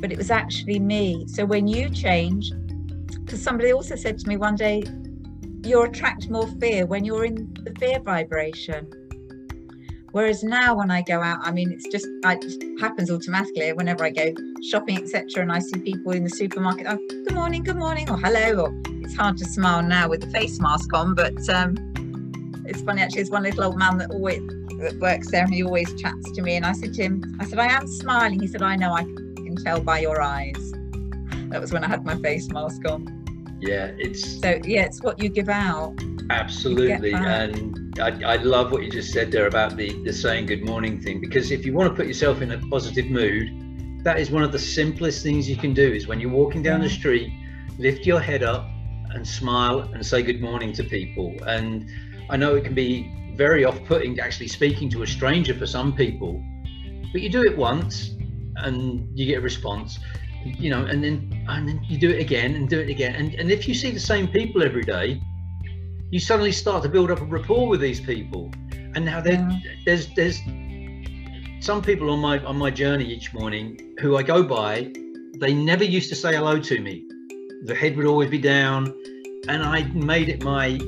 but 0.00 0.10
it 0.10 0.16
was 0.16 0.30
actually 0.30 0.78
me. 0.78 1.26
So 1.28 1.44
when 1.44 1.68
you 1.68 1.90
change, 1.90 2.50
because 3.26 3.42
somebody 3.42 3.74
also 3.74 3.94
said 3.94 4.18
to 4.20 4.26
me 4.26 4.38
one 4.38 4.56
day, 4.56 4.84
you 5.64 5.82
attract 5.82 6.30
more 6.30 6.46
fear 6.60 6.86
when 6.86 7.04
you're 7.04 7.26
in 7.26 7.52
the 7.62 7.74
fear 7.78 8.00
vibration. 8.00 8.90
Whereas 10.16 10.42
now, 10.42 10.74
when 10.76 10.90
I 10.90 11.02
go 11.02 11.20
out, 11.20 11.40
I 11.42 11.52
mean, 11.52 11.70
it's 11.70 11.86
just 11.88 12.06
it 12.06 12.40
just 12.40 12.64
happens 12.80 13.10
automatically. 13.10 13.70
Whenever 13.74 14.02
I 14.02 14.08
go 14.08 14.32
shopping, 14.62 14.96
etc., 14.96 15.42
and 15.42 15.52
I 15.52 15.58
see 15.58 15.78
people 15.78 16.12
in 16.12 16.24
the 16.24 16.30
supermarket, 16.30 16.86
oh, 16.88 16.96
good 17.26 17.34
morning, 17.34 17.62
good 17.62 17.76
morning, 17.76 18.08
or 18.08 18.16
hello, 18.16 18.64
or 18.64 18.82
it's 19.02 19.14
hard 19.14 19.36
to 19.36 19.44
smile 19.44 19.82
now 19.82 20.08
with 20.08 20.22
the 20.22 20.30
face 20.30 20.58
mask 20.58 20.94
on, 20.94 21.14
but 21.14 21.46
um, 21.50 21.76
it's 22.64 22.80
funny 22.80 23.02
actually. 23.02 23.24
There's 23.24 23.30
one 23.30 23.42
little 23.42 23.64
old 23.64 23.76
man 23.76 23.98
that 23.98 24.10
always 24.10 24.40
that 24.78 24.96
works 25.02 25.30
there, 25.30 25.44
and 25.44 25.52
he 25.52 25.62
always 25.62 25.92
chats 26.00 26.32
to 26.32 26.40
me. 26.40 26.56
And 26.56 26.64
I 26.64 26.72
said 26.72 26.94
to 26.94 27.02
him, 27.02 27.36
I 27.38 27.44
said, 27.44 27.58
I 27.58 27.66
am 27.66 27.86
smiling. 27.86 28.40
He 28.40 28.46
said, 28.46 28.62
I 28.62 28.74
know, 28.74 28.94
I 28.94 29.02
can 29.02 29.56
tell 29.62 29.82
by 29.82 29.98
your 29.98 30.22
eyes. 30.22 30.72
That 31.50 31.60
was 31.60 31.74
when 31.74 31.84
I 31.84 31.88
had 31.88 32.06
my 32.06 32.16
face 32.22 32.48
mask 32.48 32.88
on 32.88 33.26
yeah 33.60 33.90
it's 33.96 34.40
so 34.40 34.60
yeah 34.64 34.82
it's 34.82 35.02
what 35.02 35.18
you 35.18 35.30
give 35.30 35.48
out 35.48 35.94
absolutely 36.30 37.12
and 37.12 37.98
I, 38.00 38.34
I 38.34 38.36
love 38.36 38.72
what 38.72 38.82
you 38.82 38.90
just 38.90 39.12
said 39.12 39.30
there 39.30 39.46
about 39.46 39.76
the 39.76 39.92
the 40.04 40.12
saying 40.12 40.46
good 40.46 40.64
morning 40.64 41.00
thing 41.00 41.20
because 41.20 41.50
if 41.50 41.64
you 41.64 41.72
want 41.72 41.90
to 41.90 41.94
put 41.94 42.06
yourself 42.06 42.42
in 42.42 42.52
a 42.52 42.58
positive 42.68 43.06
mood 43.06 44.02
that 44.04 44.18
is 44.18 44.30
one 44.30 44.42
of 44.42 44.52
the 44.52 44.58
simplest 44.58 45.22
things 45.22 45.48
you 45.48 45.56
can 45.56 45.74
do 45.74 45.92
is 45.92 46.06
when 46.06 46.20
you're 46.20 46.30
walking 46.30 46.62
down 46.62 46.80
the 46.80 46.88
street 46.88 47.32
lift 47.78 48.06
your 48.06 48.20
head 48.20 48.42
up 48.42 48.68
and 49.10 49.26
smile 49.26 49.80
and 49.80 50.04
say 50.04 50.22
good 50.22 50.40
morning 50.40 50.72
to 50.72 50.84
people. 50.84 51.34
And 51.46 51.88
i 52.30 52.36
know 52.36 52.54
it 52.56 52.64
can 52.64 52.74
be 52.74 53.12
very 53.34 53.64
off-putting 53.64 54.18
actually 54.18 54.48
speaking 54.48 54.88
to 54.90 55.02
a 55.02 55.06
stranger 55.06 55.54
for 55.54 55.66
some 55.66 55.94
people 55.94 56.42
but 57.12 57.20
you 57.20 57.28
do 57.28 57.44
it 57.44 57.56
once 57.56 58.10
and 58.56 59.06
you 59.18 59.26
get 59.26 59.38
a 59.38 59.40
response 59.40 59.98
you 60.58 60.70
know, 60.70 60.84
and 60.84 61.02
then 61.02 61.44
and 61.48 61.68
then 61.68 61.84
you 61.88 61.98
do 61.98 62.10
it 62.10 62.20
again 62.20 62.54
and 62.54 62.68
do 62.68 62.78
it 62.78 62.88
again. 62.88 63.14
And 63.14 63.34
and 63.34 63.50
if 63.50 63.66
you 63.66 63.74
see 63.74 63.90
the 63.90 64.00
same 64.00 64.28
people 64.28 64.62
every 64.62 64.82
day, 64.82 65.20
you 66.10 66.20
suddenly 66.20 66.52
start 66.52 66.82
to 66.84 66.88
build 66.88 67.10
up 67.10 67.20
a 67.20 67.24
rapport 67.24 67.68
with 67.68 67.80
these 67.80 68.00
people. 68.00 68.50
And 68.94 69.04
now 69.04 69.22
yeah. 69.24 69.58
there's 69.84 70.08
there's 70.14 70.40
some 71.60 71.82
people 71.82 72.10
on 72.10 72.20
my 72.20 72.38
on 72.44 72.56
my 72.56 72.70
journey 72.70 73.04
each 73.04 73.34
morning 73.34 73.94
who 74.00 74.16
I 74.16 74.22
go 74.22 74.42
by, 74.42 74.92
they 75.40 75.52
never 75.52 75.84
used 75.84 76.08
to 76.10 76.14
say 76.14 76.34
hello 76.34 76.60
to 76.60 76.80
me. 76.80 77.06
The 77.64 77.74
head 77.74 77.96
would 77.96 78.06
always 78.06 78.30
be 78.30 78.38
down, 78.38 78.94
and 79.48 79.62
I 79.62 79.84
made 79.94 80.28
it 80.28 80.42
my 80.42 80.78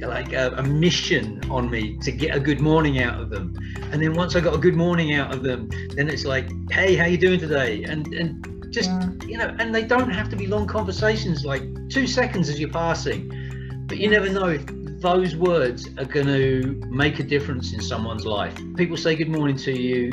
like 0.00 0.32
a, 0.32 0.50
a, 0.56 0.62
mission 0.62 1.40
on 1.50 1.70
me 1.70 1.96
to 1.98 2.12
get 2.12 2.36
a 2.36 2.40
good 2.40 2.60
morning 2.60 3.00
out 3.00 3.18
of 3.18 3.30
them. 3.30 3.56
And 3.90 4.02
then 4.02 4.12
once 4.14 4.36
I 4.36 4.40
got 4.40 4.52
a 4.54 4.58
good 4.58 4.74
morning 4.74 5.14
out 5.14 5.32
of 5.32 5.42
them, 5.42 5.70
then 5.94 6.10
it's 6.10 6.26
like, 6.26 6.50
hey, 6.70 6.94
how 6.94 7.06
you 7.06 7.16
doing 7.16 7.40
today? 7.40 7.84
And 7.84 8.12
and 8.12 8.70
just 8.70 8.90
yeah. 8.90 9.08
you 9.26 9.38
know 9.38 9.54
and 9.60 9.72
they 9.72 9.84
don't 9.84 10.10
have 10.10 10.28
to 10.28 10.36
be 10.36 10.48
long 10.48 10.66
conversations 10.66 11.44
like 11.44 11.62
two 11.88 12.08
seconds 12.08 12.48
as 12.48 12.58
you're 12.58 12.68
passing 12.68 13.43
but 13.86 13.98
you 13.98 14.08
never 14.08 14.28
know 14.28 14.48
if 14.48 14.64
those 15.00 15.36
words 15.36 15.88
are 15.98 16.04
going 16.04 16.26
to 16.26 16.80
make 16.88 17.18
a 17.18 17.22
difference 17.22 17.72
in 17.72 17.80
someone's 17.80 18.24
life 18.24 18.56
people 18.76 18.96
say 18.96 19.14
good 19.14 19.28
morning 19.28 19.56
to 19.56 19.78
you 19.78 20.10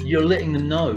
you're 0.00 0.24
letting 0.24 0.52
them 0.52 0.68
know 0.68 0.92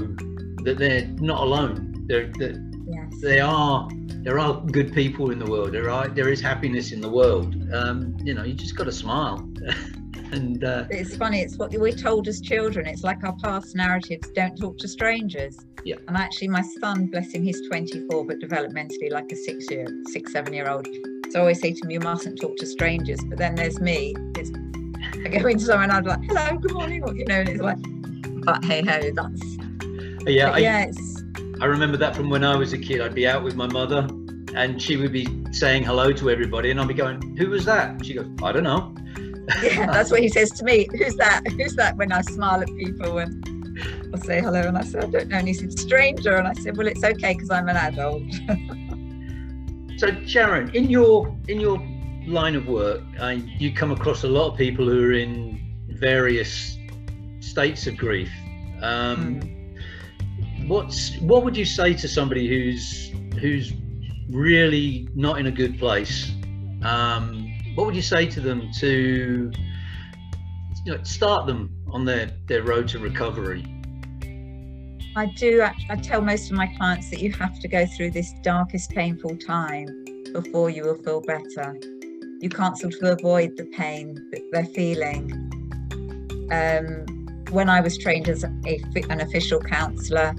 that 0.63 0.77
they're 0.77 1.07
not 1.19 1.41
alone 1.41 2.05
they're, 2.07 2.27
that 2.33 2.55
yes. 2.87 3.21
they 3.21 3.39
are 3.39 3.87
there 4.23 4.37
are 4.39 4.61
good 4.61 4.93
people 4.93 5.31
in 5.31 5.39
the 5.39 5.49
world 5.49 5.71
there 5.71 5.89
are 5.89 6.07
there 6.07 6.29
is 6.29 6.41
happiness 6.41 6.91
in 6.91 7.01
the 7.01 7.09
world 7.09 7.55
um, 7.73 8.15
you 8.23 8.33
know 8.33 8.43
you 8.43 8.53
just 8.53 8.75
got 8.75 8.83
to 8.83 8.91
smile 8.91 9.37
and 10.31 10.63
uh, 10.63 10.85
it's 10.89 11.15
funny 11.15 11.41
it's 11.41 11.57
what 11.57 11.71
we're 11.71 11.91
told 11.91 12.27
as 12.27 12.41
children 12.41 12.85
it's 12.85 13.03
like 13.03 13.23
our 13.23 13.35
past 13.43 13.75
narratives 13.75 14.29
don't 14.35 14.55
talk 14.57 14.77
to 14.77 14.87
strangers 14.87 15.57
Yeah. 15.87 15.95
And 16.09 16.17
actually, 16.17 16.49
my 16.49 16.63
son, 16.81 17.05
bless 17.07 17.31
him, 17.31 17.43
he's 17.43 17.65
24, 17.69 18.25
but 18.25 18.39
developmentally 18.39 19.09
like 19.09 19.31
a 19.31 19.37
six 19.37 19.71
year, 19.71 19.87
six, 20.11 20.33
seven 20.33 20.53
year 20.53 20.69
old. 20.69 20.85
So 21.31 21.39
I 21.39 21.41
always 21.41 21.59
say 21.59 21.73
to 21.73 21.83
him, 21.83 21.91
you 21.91 21.99
mustn't 21.99 22.39
talk 22.39 22.55
to 22.57 22.65
strangers. 22.65 23.19
But 23.25 23.37
then 23.37 23.55
there's 23.55 23.81
me. 23.81 24.15
It's, 24.35 24.51
I 25.25 25.29
go 25.29 25.47
into 25.47 25.65
someone 25.65 25.89
and 25.89 25.93
I'm 25.93 26.03
like, 26.03 26.23
hello, 26.23 26.57
good 26.57 26.73
morning. 26.73 27.03
Or, 27.03 27.13
you 27.13 27.25
know, 27.25 27.41
and 27.41 27.49
it's 27.49 27.61
like, 27.61 27.77
but 28.45 28.63
hey 28.63 28.81
ho, 28.81 29.11
that's. 29.13 29.57
Yeah. 30.25 30.51
I, 30.51 30.57
yeah, 30.59 30.91
I 31.61 31.65
remember 31.65 31.97
that 31.97 32.15
from 32.15 32.29
when 32.29 32.43
I 32.43 32.55
was 32.55 32.73
a 32.73 32.77
kid. 32.77 33.01
I'd 33.01 33.15
be 33.15 33.27
out 33.27 33.43
with 33.43 33.55
my 33.55 33.67
mother 33.67 34.07
and 34.55 34.81
she 34.81 34.95
would 34.95 35.11
be 35.11 35.27
saying 35.51 35.83
hello 35.83 36.13
to 36.13 36.29
everybody. 36.29 36.71
And 36.71 36.79
I'd 36.79 36.87
be 36.87 36.93
going, 36.93 37.35
who 37.35 37.49
was 37.49 37.65
that? 37.65 37.89
And 37.89 38.05
she 38.05 38.13
goes, 38.13 38.27
I 38.41 38.51
don't 38.51 38.63
know. 38.63 38.95
yeah, 39.63 39.85
that's 39.87 40.11
what 40.11 40.21
he 40.21 40.29
says 40.29 40.51
to 40.51 40.63
me. 40.63 40.87
Who's 40.91 41.15
that? 41.15 41.41
Who's 41.57 41.75
that? 41.75 41.97
When 41.97 42.11
I 42.11 42.21
smile 42.21 42.61
at 42.61 42.67
people 42.67 43.17
and 43.17 43.45
I 44.13 44.19
say 44.19 44.41
hello, 44.41 44.61
and 44.61 44.77
I 44.77 44.83
said, 44.83 45.05
I 45.05 45.07
don't 45.07 45.27
know. 45.27 45.37
And 45.37 45.47
he 45.47 45.53
said, 45.53 45.77
stranger. 45.77 46.35
And 46.35 46.47
I 46.47 46.53
said, 46.53 46.77
well, 46.77 46.87
it's 46.87 47.03
okay 47.03 47.33
because 47.33 47.49
I'm 47.49 47.69
an 47.69 47.77
adult. 47.77 48.23
so, 49.97 50.07
Sharon, 50.25 50.73
in 50.75 50.89
your 50.89 51.35
in 51.47 51.59
your 51.59 51.77
line 52.25 52.55
of 52.55 52.67
work, 52.67 53.01
you 53.59 53.73
come 53.73 53.91
across 53.91 54.23
a 54.23 54.27
lot 54.27 54.51
of 54.51 54.57
people 54.57 54.85
who 54.85 55.09
are 55.09 55.13
in 55.13 55.85
various 55.89 56.77
states 57.39 57.87
of 57.87 57.97
grief. 57.97 58.31
Um, 58.81 59.41
mm. 59.41 60.67
What's 60.67 61.17
what 61.17 61.43
would 61.43 61.57
you 61.57 61.65
say 61.65 61.93
to 61.93 62.07
somebody 62.07 62.47
who's 62.47 63.09
who's 63.39 63.73
really 64.29 65.07
not 65.15 65.39
in 65.39 65.47
a 65.47 65.51
good 65.51 65.79
place? 65.79 66.31
Um, 66.83 67.53
what 67.75 67.85
would 67.87 67.95
you 67.95 68.01
say 68.01 68.27
to 68.27 68.41
them 68.41 68.71
to 68.79 69.51
you 70.85 70.95
know, 70.95 71.03
start 71.03 71.45
them 71.47 71.75
on 71.91 72.05
their, 72.05 72.31
their 72.47 72.63
road 72.63 72.87
to 72.89 72.99
recovery? 72.99 73.65
I 75.17 75.25
do. 75.25 75.63
I 75.89 75.95
tell 75.95 76.21
most 76.21 76.51
of 76.51 76.57
my 76.57 76.67
clients 76.77 77.09
that 77.09 77.19
you 77.19 77.31
have 77.33 77.59
to 77.61 77.67
go 77.67 77.87
through 77.87 78.11
this 78.11 78.31
darkest, 78.43 78.91
painful 78.91 79.35
time 79.37 79.87
before 80.31 80.69
you 80.69 80.83
will 80.83 81.01
feel 81.01 81.21
better. 81.21 81.75
You 82.39 82.49
can't 82.49 82.77
sort 82.77 82.93
of 82.93 83.01
avoid 83.01 83.57
the 83.57 83.65
pain 83.65 84.13
that 84.31 84.41
they're 84.51 84.65
feeling. 84.65 85.31
Um, 86.51 87.47
when 87.49 87.67
I 87.67 87.81
was 87.81 87.97
trained 87.97 88.29
as 88.29 88.43
a, 88.43 88.49
an 89.09 89.21
official 89.21 89.59
counsellor, 89.59 90.35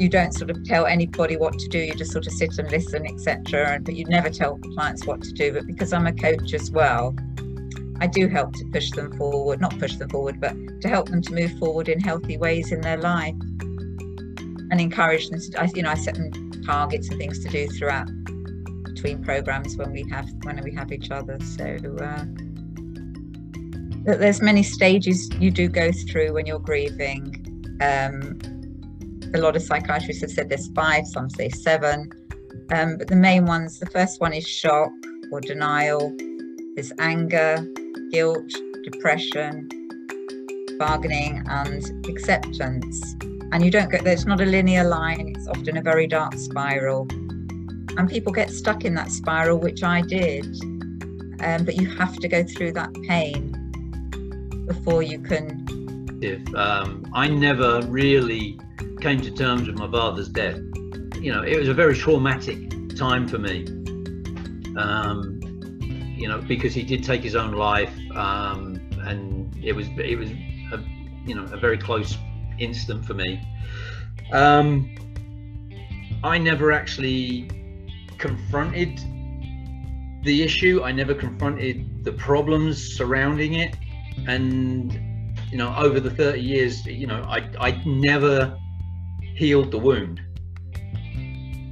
you 0.00 0.08
don't 0.08 0.32
sort 0.32 0.50
of 0.50 0.64
tell 0.64 0.86
anybody 0.86 1.36
what 1.36 1.58
to 1.58 1.68
do 1.68 1.78
you 1.78 1.94
just 1.94 2.12
sort 2.12 2.26
of 2.26 2.32
sit 2.34 2.58
and 2.58 2.70
listen 2.70 3.06
etc 3.06 3.80
but 3.82 3.94
you 3.94 4.04
never 4.04 4.28
tell 4.28 4.58
clients 4.74 5.06
what 5.06 5.22
to 5.22 5.32
do 5.32 5.54
but 5.54 5.66
because 5.66 5.90
i'm 5.94 6.06
a 6.06 6.12
coach 6.12 6.52
as 6.52 6.70
well 6.70 7.16
i 8.02 8.06
do 8.06 8.28
help 8.28 8.52
to 8.52 8.62
push 8.74 8.90
them 8.90 9.10
forward 9.16 9.58
not 9.58 9.74
push 9.78 9.96
them 9.96 10.06
forward 10.10 10.38
but 10.38 10.54
to 10.82 10.88
help 10.88 11.08
them 11.08 11.22
to 11.22 11.32
move 11.32 11.50
forward 11.58 11.88
in 11.88 11.98
healthy 11.98 12.36
ways 12.36 12.72
in 12.72 12.82
their 12.82 12.98
life 12.98 13.34
and 14.70 14.80
encourage 14.80 15.28
them 15.28 15.40
to 15.40 15.70
you 15.74 15.82
know 15.82 15.90
i 15.90 15.94
set 15.94 16.14
them 16.14 16.30
targets 16.64 17.08
and 17.08 17.18
things 17.18 17.42
to 17.42 17.48
do 17.48 17.66
throughout 17.68 18.08
between 18.84 19.22
programs 19.22 19.76
when 19.76 19.92
we 19.92 20.04
have 20.10 20.28
when 20.42 20.60
we 20.62 20.72
have 20.72 20.92
each 20.92 21.10
other 21.10 21.38
so 21.40 21.64
uh, 22.02 22.24
there's 24.04 24.40
many 24.40 24.62
stages 24.62 25.28
you 25.38 25.50
do 25.50 25.68
go 25.68 25.90
through 25.92 26.32
when 26.32 26.46
you're 26.46 26.58
grieving 26.58 27.42
um, 27.80 28.38
a 29.34 29.38
lot 29.38 29.56
of 29.56 29.62
psychiatrists 29.62 30.22
have 30.22 30.30
said 30.30 30.48
there's 30.48 30.68
five, 30.68 31.06
some 31.06 31.28
say 31.30 31.48
seven. 31.48 32.10
Um, 32.70 32.96
but 32.96 33.08
the 33.08 33.16
main 33.16 33.46
ones, 33.46 33.78
the 33.78 33.86
first 33.86 34.20
one 34.20 34.32
is 34.32 34.46
shock 34.46 34.90
or 35.30 35.40
denial, 35.40 36.14
there's 36.74 36.92
anger, 36.98 37.64
guilt, 38.10 38.50
depression, 38.84 39.68
bargaining, 40.78 41.42
and 41.48 42.06
acceptance. 42.08 43.14
And 43.56 43.64
you 43.64 43.70
don't 43.70 43.90
get 43.90 44.04
there's 44.04 44.26
not 44.26 44.42
a 44.42 44.44
linear 44.44 44.84
line, 44.84 45.32
it's 45.34 45.48
often 45.48 45.78
a 45.78 45.80
very 45.80 46.06
dark 46.06 46.34
spiral. 46.34 47.06
And 47.96 48.06
people 48.06 48.30
get 48.30 48.50
stuck 48.50 48.84
in 48.84 48.92
that 48.96 49.10
spiral, 49.10 49.58
which 49.58 49.82
I 49.82 50.02
did. 50.02 50.44
Um, 51.40 51.64
but 51.64 51.80
you 51.80 51.88
have 51.96 52.18
to 52.18 52.28
go 52.28 52.44
through 52.44 52.72
that 52.72 52.92
pain 53.08 53.52
before 54.66 55.02
you 55.02 55.18
can. 55.20 56.18
If 56.20 56.54
um, 56.54 57.06
I 57.14 57.28
never 57.28 57.80
really 57.86 58.60
came 59.00 59.22
to 59.22 59.30
terms 59.30 59.68
with 59.68 59.78
my 59.78 59.90
father's 59.90 60.28
death. 60.28 60.60
You 61.18 61.32
know, 61.32 61.40
it 61.40 61.58
was 61.58 61.68
a 61.68 61.74
very 61.74 61.96
traumatic 61.96 62.94
time 62.94 63.26
for 63.26 63.38
me. 63.38 63.64
Um, 64.76 65.40
you 66.14 66.28
know, 66.28 66.42
because 66.42 66.74
he 66.74 66.82
did 66.82 67.02
take 67.02 67.22
his 67.22 67.34
own 67.34 67.52
life, 67.52 67.94
um, 68.14 68.78
and 69.00 69.56
it 69.64 69.72
was 69.72 69.88
it 69.96 70.18
was 70.18 70.28
a 70.28 70.84
you 71.24 71.34
know 71.34 71.44
a 71.44 71.56
very 71.56 71.78
close 71.78 72.18
instant 72.58 73.04
for 73.04 73.14
me. 73.14 73.40
Um, 74.32 74.94
I 76.24 76.38
never 76.38 76.72
actually 76.72 77.48
confronted 78.18 78.98
the 80.24 80.42
issue. 80.42 80.82
I 80.82 80.92
never 80.92 81.14
confronted 81.14 82.04
the 82.04 82.12
problems 82.12 82.96
surrounding 82.96 83.54
it, 83.54 83.76
and 84.26 84.92
you 85.50 85.58
know, 85.58 85.74
over 85.76 86.00
the 86.00 86.10
30 86.10 86.40
years, 86.40 86.84
you 86.86 87.06
know, 87.06 87.22
I 87.28 87.48
I 87.60 87.82
never 87.86 88.58
healed 89.20 89.70
the 89.70 89.78
wound 89.78 90.20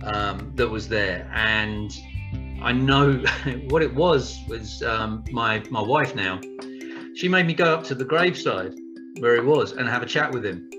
um, 0.05 0.53
that 0.55 0.69
was 0.69 0.89
there. 0.89 1.29
And 1.35 1.93
I 2.63 2.73
know 2.73 3.15
what 3.69 3.83
it 3.83 3.95
was 3.95 4.39
was 4.49 4.83
um, 4.83 5.25
my 5.31 5.63
my 5.71 5.83
wife 5.83 6.15
now. 6.15 6.41
She 7.17 7.29
made 7.29 7.47
me 7.47 7.55
go 7.55 7.73
up 7.73 7.85
to 7.85 7.95
the 7.95 8.05
graveside 8.05 8.75
where 9.19 9.35
he 9.35 9.41
was 9.41 9.73
and 9.73 9.89
have 9.89 10.03
a 10.03 10.07
chat 10.07 10.33
with 10.33 10.45
him, 10.45 10.71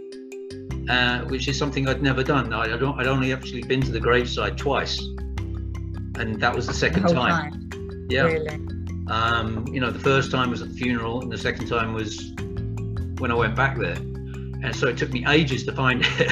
uh, 0.90 1.22
which 1.26 1.48
is 1.48 1.58
something 1.58 1.88
I'd 1.88 2.02
never 2.02 2.24
done. 2.24 2.54
I, 2.54 2.68
would 2.68 2.84
I'd 2.84 3.08
only 3.08 3.34
actually 3.34 3.64
been 3.64 3.82
to 3.82 3.92
the 3.92 4.00
graveside 4.00 4.58
twice, 4.58 5.00
and 5.00 6.40
that 6.42 6.56
was 6.56 6.68
the 6.68 6.74
second 6.74 7.04
the 7.04 7.14
time. 7.14 7.52
time. 7.52 8.08
Yeah. 8.10 8.24
Really? 8.24 8.60
Um, 9.08 9.66
you 9.72 9.80
know, 9.80 9.92
the 9.92 10.00
first 10.00 10.32
time 10.32 10.50
was 10.50 10.62
at 10.62 10.70
the 10.70 10.76
funeral, 10.76 11.22
and 11.22 11.32
the 11.32 11.38
second 11.38 11.68
time 11.68 11.94
was 11.94 12.34
when 13.20 13.32
I 13.32 13.36
went 13.36 13.56
back 13.56 13.78
there. 13.78 13.96
And 13.96 14.76
so 14.76 14.88
it 14.88 14.98
took 14.98 15.12
me 15.12 15.26
ages 15.28 15.64
to 15.66 15.72
find 15.72 16.02
it. 16.20 16.32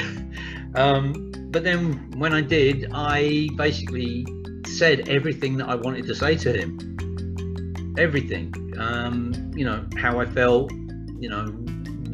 Um, 0.74 1.32
but 1.50 1.62
then 1.62 2.10
when 2.18 2.34
I 2.34 2.40
did, 2.40 2.90
I 2.92 3.48
basically 3.56 4.26
said 4.66 5.08
everything 5.08 5.56
that 5.58 5.68
I 5.68 5.76
wanted 5.76 6.06
to 6.06 6.14
say 6.14 6.36
to 6.36 6.52
him. 6.52 7.94
Everything. 7.96 8.52
Um, 8.76 9.52
you 9.54 9.64
know, 9.64 9.86
how 9.96 10.18
I 10.18 10.26
felt, 10.26 10.72
you 10.72 11.28
know, 11.28 11.44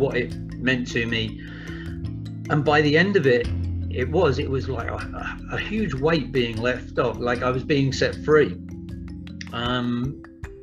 what 0.01 0.17
it 0.17 0.35
meant 0.59 0.91
to 0.93 1.07
me. 1.07 1.41
And 2.51 2.65
by 2.65 2.81
the 2.81 2.97
end 2.97 3.17
of 3.17 3.27
it, 3.27 3.47
it 3.91 4.11
was, 4.11 4.39
it 4.39 4.51
was 4.51 4.69
like 4.69 4.89
a, 4.89 5.39
a 5.53 5.59
huge 5.59 5.95
weight 5.95 6.33
being 6.33 6.57
left 6.57 6.99
off, 6.99 7.19
like 7.19 7.43
I 7.43 7.51
was 7.51 7.63
being 7.63 7.93
set 7.93 8.15
free. 8.25 8.57
Um, 9.53 10.23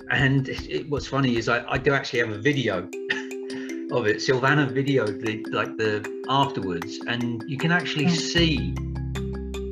and 0.10 0.48
it, 0.48 0.70
it, 0.70 0.90
what's 0.90 1.08
funny 1.08 1.38
is 1.38 1.50
I, 1.50 1.64
I 1.70 1.78
do 1.78 1.94
actually 1.94 2.20
have 2.20 2.30
a 2.30 2.38
video 2.38 2.80
of 3.92 4.08
it. 4.08 4.18
Silvana 4.18 4.72
videoed 4.72 5.22
the 5.22 5.46
like 5.52 5.78
the 5.78 6.06
afterwards, 6.30 7.00
and 7.08 7.44
you 7.48 7.58
can 7.58 7.72
actually 7.72 8.06
yeah. 8.06 8.12
see 8.12 8.76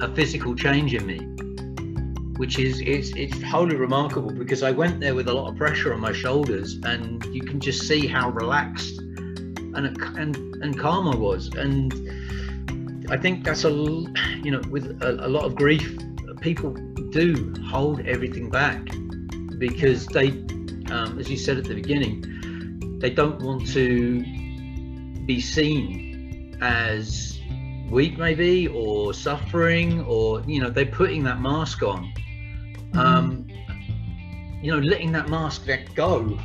a 0.02 0.14
physical 0.14 0.56
change 0.56 0.94
in 0.94 1.06
me, 1.06 1.20
which 2.38 2.60
is 2.60 2.82
it's 2.82 3.12
it's 3.16 3.42
wholly 3.44 3.78
remarkable 3.78 4.32
because 4.32 4.64
I 4.64 4.72
went 4.72 5.00
there 5.00 5.16
with 5.16 5.30
a 5.30 5.34
lot 5.34 5.50
of 5.50 5.56
pressure 5.56 5.94
on 5.94 6.02
my 6.02 6.12
shoulders, 6.12 6.78
and 6.84 7.24
you 7.28 7.42
can 7.42 7.62
just 7.62 7.88
see 7.88 8.06
how 8.08 8.30
relaxed 8.32 9.02
and 9.76 10.02
and 10.18 10.36
and 10.62 10.82
I 10.82 11.16
was, 11.16 11.50
and 11.56 11.94
I 13.10 13.18
think 13.18 13.44
that's 13.44 13.64
a 13.64 13.70
you 13.70 14.52
know 14.52 14.62
with 14.70 15.02
a, 15.02 15.26
a 15.26 15.30
lot 15.30 15.46
of 15.46 15.56
grief, 15.56 15.98
people 16.42 16.74
do 17.12 17.54
hold 17.68 18.02
everything 18.02 18.50
back 18.50 18.82
because 19.58 20.06
they, 20.08 20.30
um, 20.92 21.18
as 21.20 21.30
you 21.30 21.38
said 21.38 21.58
at 21.58 21.64
the 21.64 21.74
beginning 21.74 23.00
they 23.00 23.10
don't 23.10 23.42
want 23.42 23.68
to 23.68 24.22
be 25.26 25.42
seen 25.42 26.58
as 26.62 27.40
weak 27.90 28.18
maybe 28.18 28.68
or 28.68 29.14
suffering 29.14 30.02
or 30.04 30.42
you 30.42 30.62
know 30.62 30.70
they're 30.70 30.86
putting 30.86 31.24
that 31.24 31.42
mask 31.42 31.84
on. 31.84 32.12
Mm-hmm. 32.94 33.00
um 33.00 33.48
you 34.62 34.72
know 34.72 34.80
letting 34.80 35.12
that 35.12 35.30
mask 35.30 35.68
let 35.68 35.94
go 35.96 36.38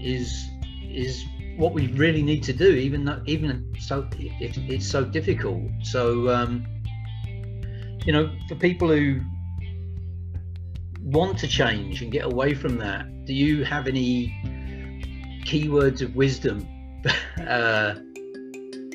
is 0.00 0.48
is 0.82 1.24
what 1.56 1.72
we 1.72 1.88
really 1.92 2.22
need 2.22 2.42
to 2.42 2.52
do 2.52 2.70
even 2.70 3.04
though 3.04 3.20
even 3.26 3.72
so 3.78 4.06
it, 4.18 4.56
it's 4.68 4.88
so 4.88 5.04
difficult 5.04 5.62
so 5.82 6.28
um 6.28 6.66
you 8.04 8.12
know 8.12 8.30
for 8.48 8.54
people 8.56 8.88
who 8.88 9.20
want 11.02 11.38
to 11.38 11.46
change 11.46 12.02
and 12.02 12.12
get 12.12 12.24
away 12.24 12.52
from 12.54 12.76
that 12.76 13.06
do 13.24 13.34
you 13.34 13.64
have 13.64 13.86
any 13.88 14.32
keywords 15.46 16.02
of 16.02 16.14
wisdom 16.14 16.66
uh, 17.46 17.94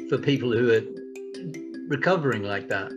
for 0.10 0.17
people 0.17 0.52
who 0.52 0.71
are 0.74 0.82
recovering 1.88 2.43
like 2.43 2.67
that? 2.67 2.91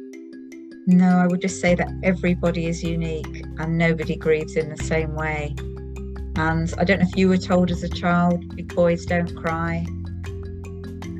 No, 0.86 1.18
I 1.18 1.26
would 1.26 1.40
just 1.40 1.60
say 1.60 1.74
that 1.74 1.88
everybody 2.02 2.66
is 2.66 2.82
unique 2.82 3.44
and 3.58 3.78
nobody 3.78 4.16
grieves 4.16 4.56
in 4.56 4.68
the 4.68 4.82
same 4.84 5.14
way. 5.14 5.54
And 6.36 6.72
I 6.78 6.84
don't 6.84 7.00
know 7.00 7.06
if 7.08 7.16
you 7.16 7.28
were 7.28 7.38
told 7.38 7.70
as 7.70 7.82
a 7.82 7.88
child, 7.88 8.56
big 8.56 8.74
boys 8.74 9.06
don't 9.06 9.34
cry, 9.36 9.86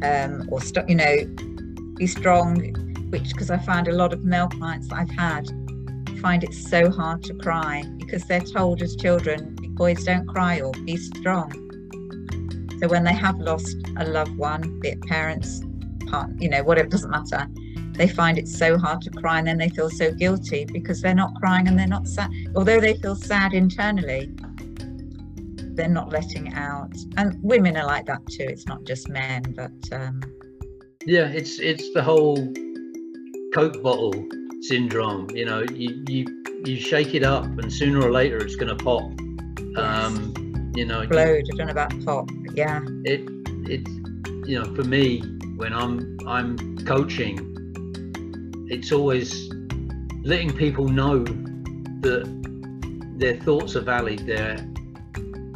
um, 0.02 0.48
or 0.50 0.60
st- 0.60 0.88
you 0.88 0.96
know, 0.96 1.16
be 1.96 2.06
strong. 2.06 2.56
which 3.10 3.28
because 3.30 3.48
I 3.48 3.58
find 3.58 3.86
a 3.86 3.92
lot 3.92 4.12
of 4.12 4.24
male 4.24 4.48
clients 4.48 4.88
that 4.88 4.96
I've 4.96 5.10
had 5.10 5.48
find 6.24 6.42
it 6.42 6.54
so 6.54 6.90
hard 6.90 7.22
to 7.22 7.34
cry 7.34 7.84
because 7.98 8.24
they're 8.24 8.40
told 8.40 8.80
as 8.80 8.96
children, 8.96 9.54
boys 9.74 10.04
don't 10.04 10.26
cry 10.26 10.58
or 10.58 10.72
be 10.72 10.96
strong. 10.96 11.50
So 12.80 12.88
when 12.88 13.04
they 13.04 13.12
have 13.12 13.38
lost 13.38 13.76
a 13.98 14.06
loved 14.06 14.34
one, 14.38 14.80
be 14.80 14.88
it 14.88 15.02
parents, 15.02 15.60
part, 16.06 16.30
you 16.40 16.48
know, 16.48 16.62
whatever, 16.62 16.88
doesn't 16.88 17.10
matter, 17.10 17.46
they 17.92 18.08
find 18.08 18.38
it 18.38 18.48
so 18.48 18.78
hard 18.78 19.02
to 19.02 19.10
cry 19.10 19.38
and 19.38 19.46
then 19.46 19.58
they 19.58 19.68
feel 19.68 19.90
so 19.90 20.12
guilty 20.12 20.64
because 20.64 21.02
they're 21.02 21.14
not 21.14 21.34
crying 21.34 21.68
and 21.68 21.78
they're 21.78 21.86
not 21.86 22.08
sad. 22.08 22.30
Although 22.56 22.80
they 22.80 22.94
feel 22.94 23.16
sad 23.16 23.52
internally, 23.52 24.32
they're 25.74 25.88
not 25.88 26.10
letting 26.10 26.52
out. 26.54 26.94
And 27.16 27.38
women 27.42 27.76
are 27.76 27.86
like 27.86 28.06
that 28.06 28.24
too. 28.26 28.44
It's 28.44 28.66
not 28.66 28.84
just 28.84 29.08
men, 29.08 29.42
but 29.56 29.92
um, 29.92 30.22
yeah, 31.06 31.28
it's 31.28 31.58
it's 31.58 31.92
the 31.92 32.02
whole 32.02 32.36
Coke 33.52 33.82
bottle 33.82 34.14
syndrome. 34.62 35.30
You 35.30 35.44
know, 35.44 35.62
you 35.72 36.02
you 36.08 36.44
you 36.64 36.76
shake 36.76 37.14
it 37.14 37.22
up, 37.22 37.44
and 37.44 37.72
sooner 37.72 38.00
or 38.00 38.10
later 38.12 38.38
it's 38.38 38.56
going 38.56 38.76
to 38.76 38.84
pop. 38.84 39.02
Um, 39.76 40.32
you 40.74 40.86
know, 40.86 41.00
explode. 41.00 41.44
I 41.52 41.56
don't 41.56 41.66
know 41.66 41.72
about 41.72 42.04
pop, 42.04 42.30
yeah. 42.54 42.80
It 43.04 43.28
it 43.68 43.86
you 44.48 44.60
know 44.60 44.74
for 44.74 44.84
me 44.84 45.20
when 45.56 45.72
I'm 45.72 46.18
I'm 46.26 46.78
coaching, 46.84 47.38
it's 48.70 48.92
always 48.92 49.50
letting 50.24 50.56
people 50.56 50.88
know 50.88 51.24
that 51.24 52.44
their 53.16 53.36
thoughts 53.36 53.76
are 53.76 53.82
valid, 53.82 54.26
their 54.26 54.56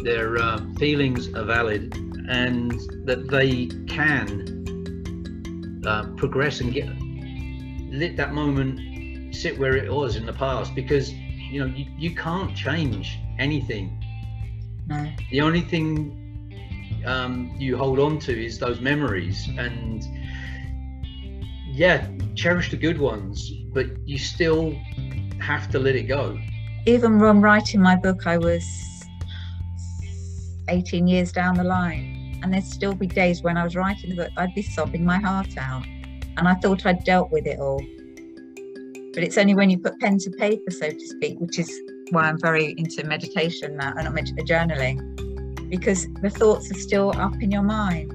their 0.02 0.38
uh, 0.38 0.60
feelings 0.78 1.32
are 1.34 1.44
valid, 1.44 1.94
and 2.28 2.72
that 3.04 3.28
they 3.28 3.66
can 3.86 5.82
uh, 5.86 6.04
progress 6.16 6.60
and 6.60 6.72
get 6.72 6.88
let 7.90 8.16
that 8.16 8.32
moment 8.34 9.34
sit 9.34 9.58
where 9.58 9.76
it 9.76 9.90
was 9.90 10.16
in 10.16 10.26
the 10.26 10.32
past 10.32 10.74
because 10.74 11.12
you 11.12 11.60
know 11.60 11.66
you, 11.74 11.86
you 11.98 12.14
can't 12.14 12.54
change 12.56 13.18
anything. 13.38 13.94
No. 14.86 15.06
the 15.30 15.42
only 15.42 15.60
thing 15.60 17.02
um, 17.04 17.54
you 17.58 17.76
hold 17.76 17.98
on 17.98 18.18
to 18.20 18.44
is 18.44 18.58
those 18.58 18.80
memories 18.80 19.48
and 19.58 20.02
yeah 21.66 22.08
cherish 22.34 22.70
the 22.70 22.76
good 22.76 22.98
ones 22.98 23.52
but 23.74 23.86
you 24.06 24.16
still 24.16 24.74
have 25.40 25.70
to 25.70 25.78
let 25.78 25.94
it 25.94 26.04
go. 26.04 26.38
Even 26.86 27.18
when 27.18 27.42
writing 27.42 27.82
my 27.82 27.96
book 27.96 28.26
i 28.26 28.38
was 28.38 28.87
18 30.68 31.06
years 31.06 31.32
down 31.32 31.54
the 31.54 31.64
line 31.64 32.40
and 32.42 32.52
there'd 32.52 32.64
still 32.64 32.94
be 32.94 33.06
days 33.06 33.42
when 33.42 33.56
i 33.56 33.64
was 33.64 33.74
writing 33.74 34.10
the 34.10 34.16
book 34.16 34.30
i'd 34.36 34.54
be 34.54 34.62
sobbing 34.62 35.04
my 35.04 35.18
heart 35.18 35.56
out 35.58 35.84
and 36.38 36.46
I 36.46 36.54
thought 36.54 36.86
I'd 36.86 37.04
dealt 37.04 37.30
with 37.32 37.46
it 37.46 37.58
all. 37.58 37.84
But 39.12 39.24
it's 39.24 39.36
only 39.36 39.54
when 39.54 39.70
you 39.70 39.78
put 39.78 39.98
pen 39.98 40.18
to 40.18 40.30
paper, 40.30 40.70
so 40.70 40.88
to 40.88 41.06
speak, 41.06 41.40
which 41.40 41.58
is 41.58 41.70
why 42.10 42.28
I'm 42.28 42.38
very 42.40 42.74
into 42.78 43.04
meditation 43.04 43.76
now 43.76 43.92
and 43.96 44.04
not 44.04 44.14
journaling, 44.46 45.68
because 45.68 46.06
the 46.22 46.30
thoughts 46.30 46.70
are 46.70 46.78
still 46.78 47.12
up 47.18 47.34
in 47.42 47.50
your 47.50 47.62
mind. 47.62 48.12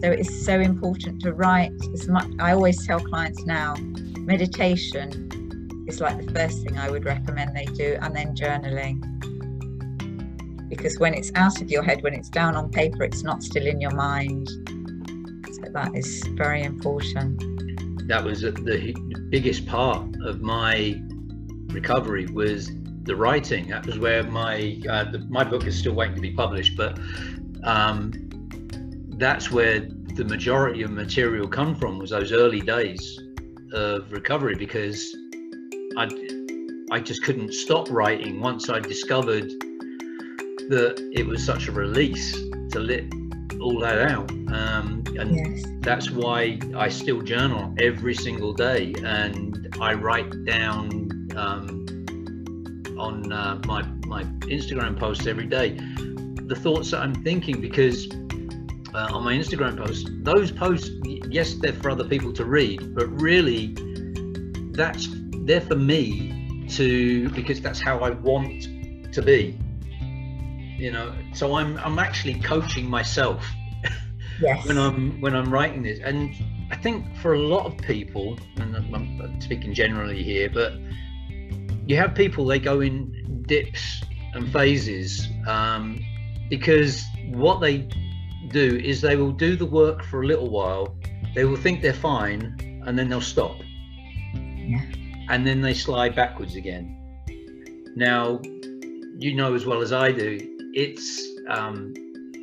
So 0.00 0.12
it 0.12 0.20
is 0.20 0.46
so 0.46 0.60
important 0.60 1.20
to 1.22 1.32
write 1.32 1.72
as 1.92 2.06
much. 2.06 2.28
I 2.38 2.52
always 2.52 2.86
tell 2.86 3.00
clients 3.00 3.44
now, 3.44 3.74
meditation 4.20 5.28
is 5.88 6.00
like 6.00 6.24
the 6.24 6.32
first 6.32 6.62
thing 6.62 6.78
I 6.78 6.88
would 6.88 7.04
recommend 7.04 7.56
they 7.56 7.64
do, 7.64 7.98
and 8.00 8.14
then 8.14 8.36
journaling. 8.36 9.17
Because 10.68 10.98
when 10.98 11.14
it's 11.14 11.32
out 11.34 11.60
of 11.62 11.70
your 11.70 11.82
head, 11.82 12.02
when 12.02 12.14
it's 12.14 12.28
down 12.28 12.54
on 12.54 12.70
paper, 12.70 13.02
it's 13.02 13.22
not 13.22 13.42
still 13.42 13.66
in 13.66 13.80
your 13.80 13.94
mind 13.94 14.48
So 15.50 15.70
that 15.72 15.92
is 15.94 16.22
very 16.34 16.62
important. 16.62 17.42
That 18.08 18.24
was 18.24 18.42
the 18.42 18.94
biggest 19.30 19.66
part 19.66 20.06
of 20.24 20.40
my 20.40 21.00
recovery 21.68 22.26
was 22.26 22.70
the 23.02 23.16
writing. 23.16 23.68
That 23.68 23.86
was 23.86 23.98
where 23.98 24.22
my 24.22 24.80
uh, 24.88 25.04
the, 25.10 25.26
my 25.28 25.44
book 25.44 25.66
is 25.66 25.78
still 25.78 25.94
waiting 25.94 26.16
to 26.16 26.20
be 26.20 26.32
published, 26.32 26.76
but 26.76 26.98
um, 27.64 28.12
that's 29.18 29.50
where 29.50 29.80
the 29.80 30.24
majority 30.24 30.82
of 30.82 30.90
material 30.90 31.48
come 31.48 31.74
from 31.74 31.98
was 31.98 32.10
those 32.10 32.32
early 32.32 32.60
days 32.60 33.20
of 33.72 34.10
recovery 34.12 34.54
because 34.54 35.14
I 35.96 36.08
I 36.90 37.00
just 37.00 37.22
couldn't 37.22 37.52
stop 37.52 37.90
writing 37.90 38.40
once 38.40 38.70
I 38.70 38.80
discovered 38.80 39.52
that 40.68 41.10
it 41.14 41.26
was 41.26 41.44
such 41.44 41.68
a 41.68 41.72
release 41.72 42.32
to 42.70 42.80
let 42.80 43.04
all 43.60 43.80
that 43.80 44.10
out. 44.10 44.30
Um, 44.30 45.02
and 45.18 45.36
yes. 45.36 45.64
that's 45.80 46.10
why 46.10 46.58
I 46.76 46.88
still 46.88 47.22
journal 47.22 47.74
every 47.80 48.14
single 48.14 48.52
day 48.52 48.94
and 49.04 49.74
I 49.80 49.94
write 49.94 50.44
down 50.44 51.28
um, 51.36 51.86
on 52.98 53.32
uh, 53.32 53.60
my, 53.66 53.82
my 54.06 54.24
Instagram 54.46 54.98
posts 54.98 55.26
every 55.26 55.46
day 55.46 55.76
the 56.48 56.56
thoughts 56.56 56.90
that 56.90 57.00
I'm 57.00 57.14
thinking 57.14 57.60
because 57.60 58.08
uh, 58.94 59.08
on 59.12 59.22
my 59.22 59.34
Instagram 59.34 59.76
posts, 59.76 60.08
those 60.22 60.50
posts, 60.50 60.90
yes, 61.04 61.54
they're 61.54 61.74
for 61.74 61.90
other 61.90 62.04
people 62.04 62.32
to 62.32 62.44
read, 62.44 62.94
but 62.94 63.06
really 63.20 63.74
that's 64.72 65.08
they're 65.44 65.60
for 65.60 65.76
me 65.76 66.66
to 66.70 67.28
because 67.30 67.60
that's 67.60 67.80
how 67.80 67.98
I 67.98 68.10
want 68.10 68.62
to 69.12 69.22
be 69.22 69.58
you 70.78 70.92
know 70.92 71.12
so 71.34 71.56
i'm 71.56 71.76
i'm 71.78 71.98
actually 71.98 72.34
coaching 72.40 72.88
myself 72.88 73.44
yes. 74.40 74.64
when 74.66 74.78
i'm 74.78 75.20
when 75.20 75.34
i'm 75.34 75.52
writing 75.52 75.82
this 75.82 75.98
and 76.04 76.34
i 76.70 76.76
think 76.76 77.04
for 77.16 77.34
a 77.34 77.38
lot 77.38 77.66
of 77.66 77.76
people 77.78 78.38
and 78.56 78.76
i'm 78.76 79.40
speaking 79.40 79.74
generally 79.74 80.22
here 80.22 80.48
but 80.48 80.74
you 81.86 81.96
have 81.96 82.14
people 82.14 82.46
they 82.46 82.58
go 82.58 82.80
in 82.80 83.42
dips 83.46 84.02
and 84.34 84.52
phases 84.52 85.26
um, 85.48 86.04
because 86.50 87.02
what 87.30 87.60
they 87.60 87.88
do 88.48 88.76
is 88.76 89.00
they 89.00 89.16
will 89.16 89.32
do 89.32 89.56
the 89.56 89.66
work 89.66 90.04
for 90.04 90.22
a 90.22 90.26
little 90.26 90.50
while 90.50 90.94
they 91.34 91.44
will 91.44 91.56
think 91.56 91.82
they're 91.82 91.92
fine 91.92 92.54
and 92.86 92.98
then 92.98 93.08
they'll 93.08 93.20
stop 93.20 93.56
yeah. 94.34 94.80
and 95.30 95.46
then 95.46 95.60
they 95.60 95.74
slide 95.74 96.14
backwards 96.14 96.54
again 96.56 96.94
now 97.96 98.40
you 99.18 99.34
know 99.34 99.54
as 99.54 99.66
well 99.66 99.80
as 99.82 99.92
i 99.92 100.12
do 100.12 100.57
it's 100.74 101.26
um, 101.48 101.94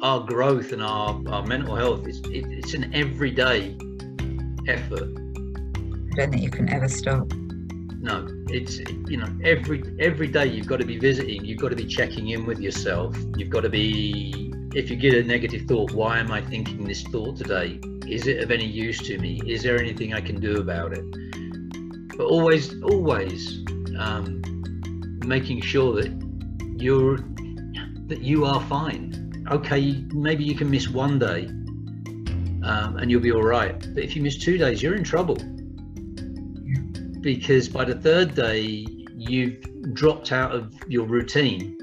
our 0.02 0.22
growth 0.22 0.72
and 0.72 0.84
our, 0.84 1.22
our 1.30 1.46
mental 1.46 1.76
health 1.76 2.08
is 2.08 2.20
it, 2.26 2.46
it's 2.50 2.74
an 2.74 2.94
everyday 2.94 3.78
effort. 4.68 5.10
I 5.10 6.16
don't 6.16 6.32
think 6.32 6.42
you 6.44 6.50
can 6.50 6.70
ever 6.70 6.88
stop. 6.88 7.32
No 8.00 8.28
it's 8.50 8.78
you 9.10 9.18
know 9.18 9.28
every 9.44 9.84
every 10.00 10.28
day 10.28 10.46
you've 10.46 10.68
got 10.68 10.80
to 10.80 10.86
be 10.86 11.00
visiting 11.00 11.44
you've 11.44 11.60
got 11.60 11.70
to 11.70 11.76
be 11.76 11.86
checking 11.86 12.30
in 12.30 12.46
with 12.46 12.60
yourself 12.60 13.18
you've 13.38 13.50
got 13.50 13.62
to 13.62 13.70
be 13.70 14.54
if 14.76 14.90
you 14.90 14.96
get 14.96 15.16
a 15.16 15.24
negative 15.24 15.68
thought 15.68 15.92
why 15.94 16.20
am 16.20 16.32
i 16.32 16.40
thinking 16.42 16.84
this 16.84 17.02
thought 17.04 17.36
today? 17.38 17.80
Is 18.08 18.28
it 18.28 18.44
of 18.44 18.52
any 18.52 18.66
use 18.66 19.00
to 19.00 19.18
me? 19.18 19.42
Is 19.48 19.64
there 19.64 19.80
anything 19.80 20.14
i 20.14 20.22
can 20.22 20.40
do 20.40 20.58
about 20.58 20.94
it? 20.94 21.06
But 22.16 22.26
always 22.26 22.82
always 22.84 23.66
um, 23.98 24.42
making 25.26 25.62
sure 25.62 25.94
that 25.96 26.12
you're 26.78 27.18
that 28.08 28.22
you 28.22 28.46
are 28.46 28.62
fine. 28.62 29.46
Okay, 29.52 30.04
maybe 30.14 30.44
you 30.44 30.56
can 30.56 30.70
miss 30.70 30.90
one 30.90 31.20
day 31.20 31.48
um, 32.66 32.98
and 32.98 33.12
you'll 33.12 33.22
be 33.22 33.32
all 33.32 33.44
right. 33.44 33.80
But 33.94 34.04
if 34.04 34.16
you 34.16 34.22
miss 34.22 34.38
two 34.38 34.58
days, 34.58 34.82
you're 34.82 34.96
in 34.96 35.04
trouble. 35.04 35.38
Because 37.22 37.70
by 37.70 37.86
the 37.86 37.96
third 37.96 38.36
day, 38.36 38.86
you've 39.16 39.94
dropped 39.94 40.32
out 40.32 40.52
of 40.52 40.74
your 40.88 41.06
routine. 41.06 41.78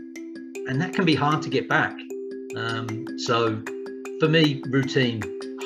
And 0.68 0.80
that 0.80 0.92
can 0.92 1.04
be 1.04 1.14
hard 1.14 1.42
to 1.42 1.48
get 1.48 1.68
back. 1.68 1.96
Um, 2.56 3.06
so 3.18 3.62
for 4.20 4.28
me, 4.28 4.62
routine, 4.66 5.22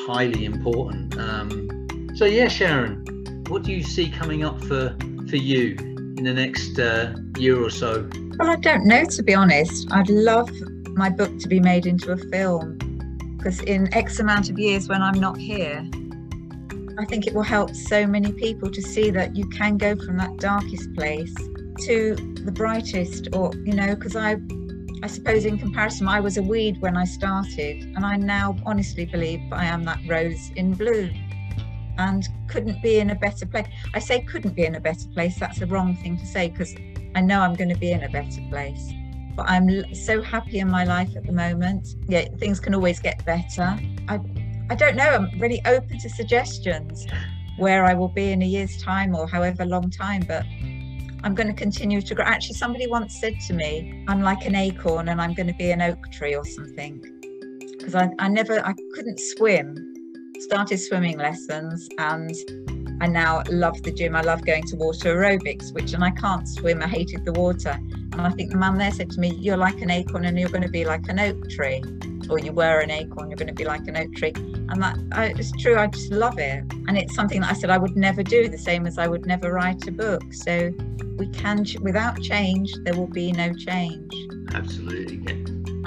highly 0.07 0.45
important. 0.45 1.19
Um, 1.19 2.15
so 2.15 2.25
yeah, 2.25 2.49
Sharon, 2.49 3.05
what 3.49 3.63
do 3.63 3.73
you 3.73 3.83
see 3.83 4.11
coming 4.11 4.45
up 4.45 4.63
for, 4.65 4.97
for 5.29 5.37
you 5.37 5.77
in 5.79 6.25
the 6.25 6.33
next 6.33 6.79
uh, 6.79 7.15
year 7.37 7.63
or 7.63 7.71
so? 7.71 8.09
Well, 8.39 8.51
I 8.51 8.57
don't 8.57 8.85
know, 8.85 9.03
to 9.03 9.23
be 9.23 9.35
honest. 9.35 9.91
I'd 9.91 10.11
love 10.11 10.51
my 10.89 11.09
book 11.09 11.39
to 11.39 11.49
be 11.49 11.59
made 11.59 11.87
into 11.87 12.13
a 12.13 12.19
film 12.19 12.77
because 13.39 13.61
in 13.63 13.93
X 13.95 14.21
amount 14.21 14.51
of 14.51 14.59
years 14.59 14.91
when 14.91 15.01
I'm 15.01 15.19
not 15.19 15.39
here, 15.39 15.83
I 16.99 17.07
think 17.07 17.27
it 17.27 17.33
will 17.33 17.43
help 17.43 17.75
so 17.75 18.07
many 18.07 18.33
people 18.33 18.71
to 18.71 18.83
see 18.83 19.11
that 19.11 19.35
you 19.35 19.49
can 19.49 19.79
go 19.79 19.97
from 19.97 20.19
that 20.19 20.37
darkest 20.37 20.93
place 20.95 21.35
to 21.87 22.15
the 22.45 22.53
brightest, 22.53 23.29
or, 23.33 23.53
you 23.65 23.73
know, 23.73 23.95
because 23.95 24.17
I. 24.17 24.37
I 25.03 25.09
suppose 25.09 25.45
in 25.45 25.59
comparison, 25.59 26.09
I 26.09 26.21
was 26.21 26.39
a 26.39 26.43
weed 26.43 26.81
when 26.81 26.97
I 26.97 27.05
started, 27.05 27.83
and 27.83 28.05
I 28.05 28.17
now 28.17 28.57
honestly 28.65 29.05
believe 29.05 29.41
I 29.53 29.67
am 29.67 29.85
that 29.85 30.01
rose 30.09 30.51
in 30.57 30.73
bloom 30.73 31.11
and 31.99 32.27
couldn't 32.49 32.83
be 32.83 32.99
in 32.99 33.11
a 33.11 33.15
better 33.15 33.45
place. 33.45 33.67
I 33.93 33.99
say 33.99 34.23
couldn't 34.23 34.57
be 34.57 34.65
in 34.65 34.75
a 34.75 34.81
better 34.81 35.07
place, 35.13 35.39
that's 35.39 35.59
the 35.59 35.67
wrong 35.67 35.97
thing 35.97 36.17
to 36.17 36.25
say 36.25 36.49
because 36.49 36.75
I 37.17 37.21
know 37.23 37.41
I'm 37.41 37.55
going 37.55 37.71
to 37.71 37.79
be 37.79 37.91
in 37.91 38.05
a 38.05 38.09
better 38.09 38.43
place. 38.51 38.93
But 39.35 39.51
I'm 39.51 39.95
so 39.95 40.23
happy 40.23 40.61
in 40.61 40.71
my 40.71 40.85
life 40.85 41.17
at 41.17 41.25
the 41.25 41.33
moment. 41.33 41.97
Yeah, 42.09 42.27
things 42.39 42.61
can 42.61 42.75
always 42.75 43.01
get 43.01 43.25
better. 43.25 43.79
I, 44.09 44.21
I 44.71 44.75
don't 44.75 44.97
know. 44.97 45.09
I'm 45.09 45.41
really 45.41 45.61
open 45.67 45.99
to 45.99 46.09
suggestions. 46.09 47.07
where 47.57 47.85
I 47.85 47.95
will 47.95 48.09
be 48.09 48.33
in 48.33 48.43
a 48.43 48.47
year's 48.47 48.81
time 48.83 49.15
or 49.15 49.27
however 49.27 49.65
long 49.65 49.91
time, 49.91 50.23
but 50.27 50.45
I'm 51.25 51.35
going 51.35 51.49
to 51.49 51.55
continue 51.55 52.01
to 52.03 52.15
grow. 52.15 52.25
Actually, 52.25 52.57
somebody 52.57 52.87
once 52.87 53.19
said 53.21 53.41
to 53.47 53.55
me, 53.55 54.05
I'm 54.09 54.23
like 54.23 54.45
an 54.47 54.55
acorn 54.55 55.09
and 55.09 55.21
I'm 55.21 55.35
going 55.35 55.49
to 55.49 55.55
be 55.55 55.71
an 55.71 55.83
oak 55.83 56.11
tree 56.13 56.35
or 56.35 56.45
something. 56.45 57.01
Because 57.79 57.95
I, 57.95 58.11
I 58.19 58.29
never, 58.29 58.65
I 58.65 58.75
couldn't 58.95 59.19
swim. 59.19 59.95
Started 60.41 60.79
swimming 60.79 61.19
lessons 61.19 61.89
and 61.99 62.31
I 63.01 63.07
now 63.07 63.43
love 63.51 63.83
the 63.83 63.93
gym. 63.93 64.17
I 64.17 64.23
love 64.23 64.45
going 64.45 64.65
to 64.65 64.77
water 64.77 65.15
aerobics, 65.15 65.73
which, 65.73 65.93
and 65.93 66.03
I 66.03 66.11
can't 66.11 66.49
swim. 66.49 66.83
I 66.83 66.89
hated 66.89 67.25
the 67.25 67.33
water. 67.33 67.71
And 67.71 68.21
I 68.21 68.31
think 68.31 68.51
the 68.51 68.57
man 68.57 68.79
there 68.79 68.91
said 68.91 69.11
to 69.11 69.21
me, 69.21 69.35
You're 69.35 69.57
like 69.57 69.81
an 69.83 69.91
acorn 69.91 70.25
and 70.25 70.39
you're 70.39 70.49
going 70.49 70.63
to 70.63 70.71
be 70.71 70.85
like 70.85 71.09
an 71.09 71.19
oak 71.19 71.51
tree. 71.51 71.83
Or 72.29 72.39
you 72.39 72.53
were 72.53 72.81
an 72.81 72.91
acorn, 72.91 73.31
you're 73.31 73.37
going 73.37 73.49
to 73.49 73.55
be 73.55 73.65
like 73.65 73.87
an 73.87 73.97
oak 73.97 74.13
tree. 74.15 74.33
And 74.35 74.83
that 74.83 74.99
I, 75.13 75.27
it's 75.27 75.53
true. 75.53 75.77
I 75.77 75.87
just 75.87 76.11
love 76.11 76.39
it. 76.39 76.65
And 76.89 76.97
it's 76.97 77.15
something 77.15 77.41
that 77.43 77.51
I 77.51 77.55
said 77.55 77.71
I 77.71 77.79
would 77.79 77.97
never 77.97 78.23
do, 78.23 78.49
the 78.49 78.59
same 78.59 78.87
as 78.87 78.99
I 78.99 79.07
would 79.07 79.27
never 79.27 79.53
write 79.53 79.87
a 79.87 79.93
book. 79.93 80.23
So 80.33 80.73
we 81.19 81.29
can, 81.29 81.65
without 81.83 82.21
change, 82.21 82.75
there 82.85 82.95
will 82.95 83.07
be 83.07 83.33
no 83.33 83.53
change. 83.53 84.13
Absolutely. 84.55 85.17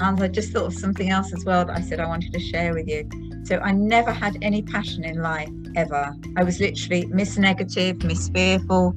I 0.00 0.28
just 0.28 0.52
thought 0.52 0.64
of 0.64 0.74
something 0.74 1.10
else 1.10 1.32
as 1.34 1.44
well 1.44 1.64
that 1.66 1.76
I 1.76 1.82
said 1.82 2.00
I 2.00 2.06
wanted 2.06 2.32
to 2.32 2.40
share 2.40 2.72
with 2.72 2.88
you. 2.88 3.08
So 3.50 3.58
I 3.58 3.72
never 3.72 4.12
had 4.12 4.38
any 4.42 4.62
passion 4.62 5.02
in 5.02 5.22
life 5.22 5.50
ever. 5.74 6.14
I 6.36 6.44
was 6.44 6.60
literally 6.60 7.06
Miss 7.06 7.36
Negative, 7.36 8.00
Miss 8.04 8.28
Fearful, 8.28 8.94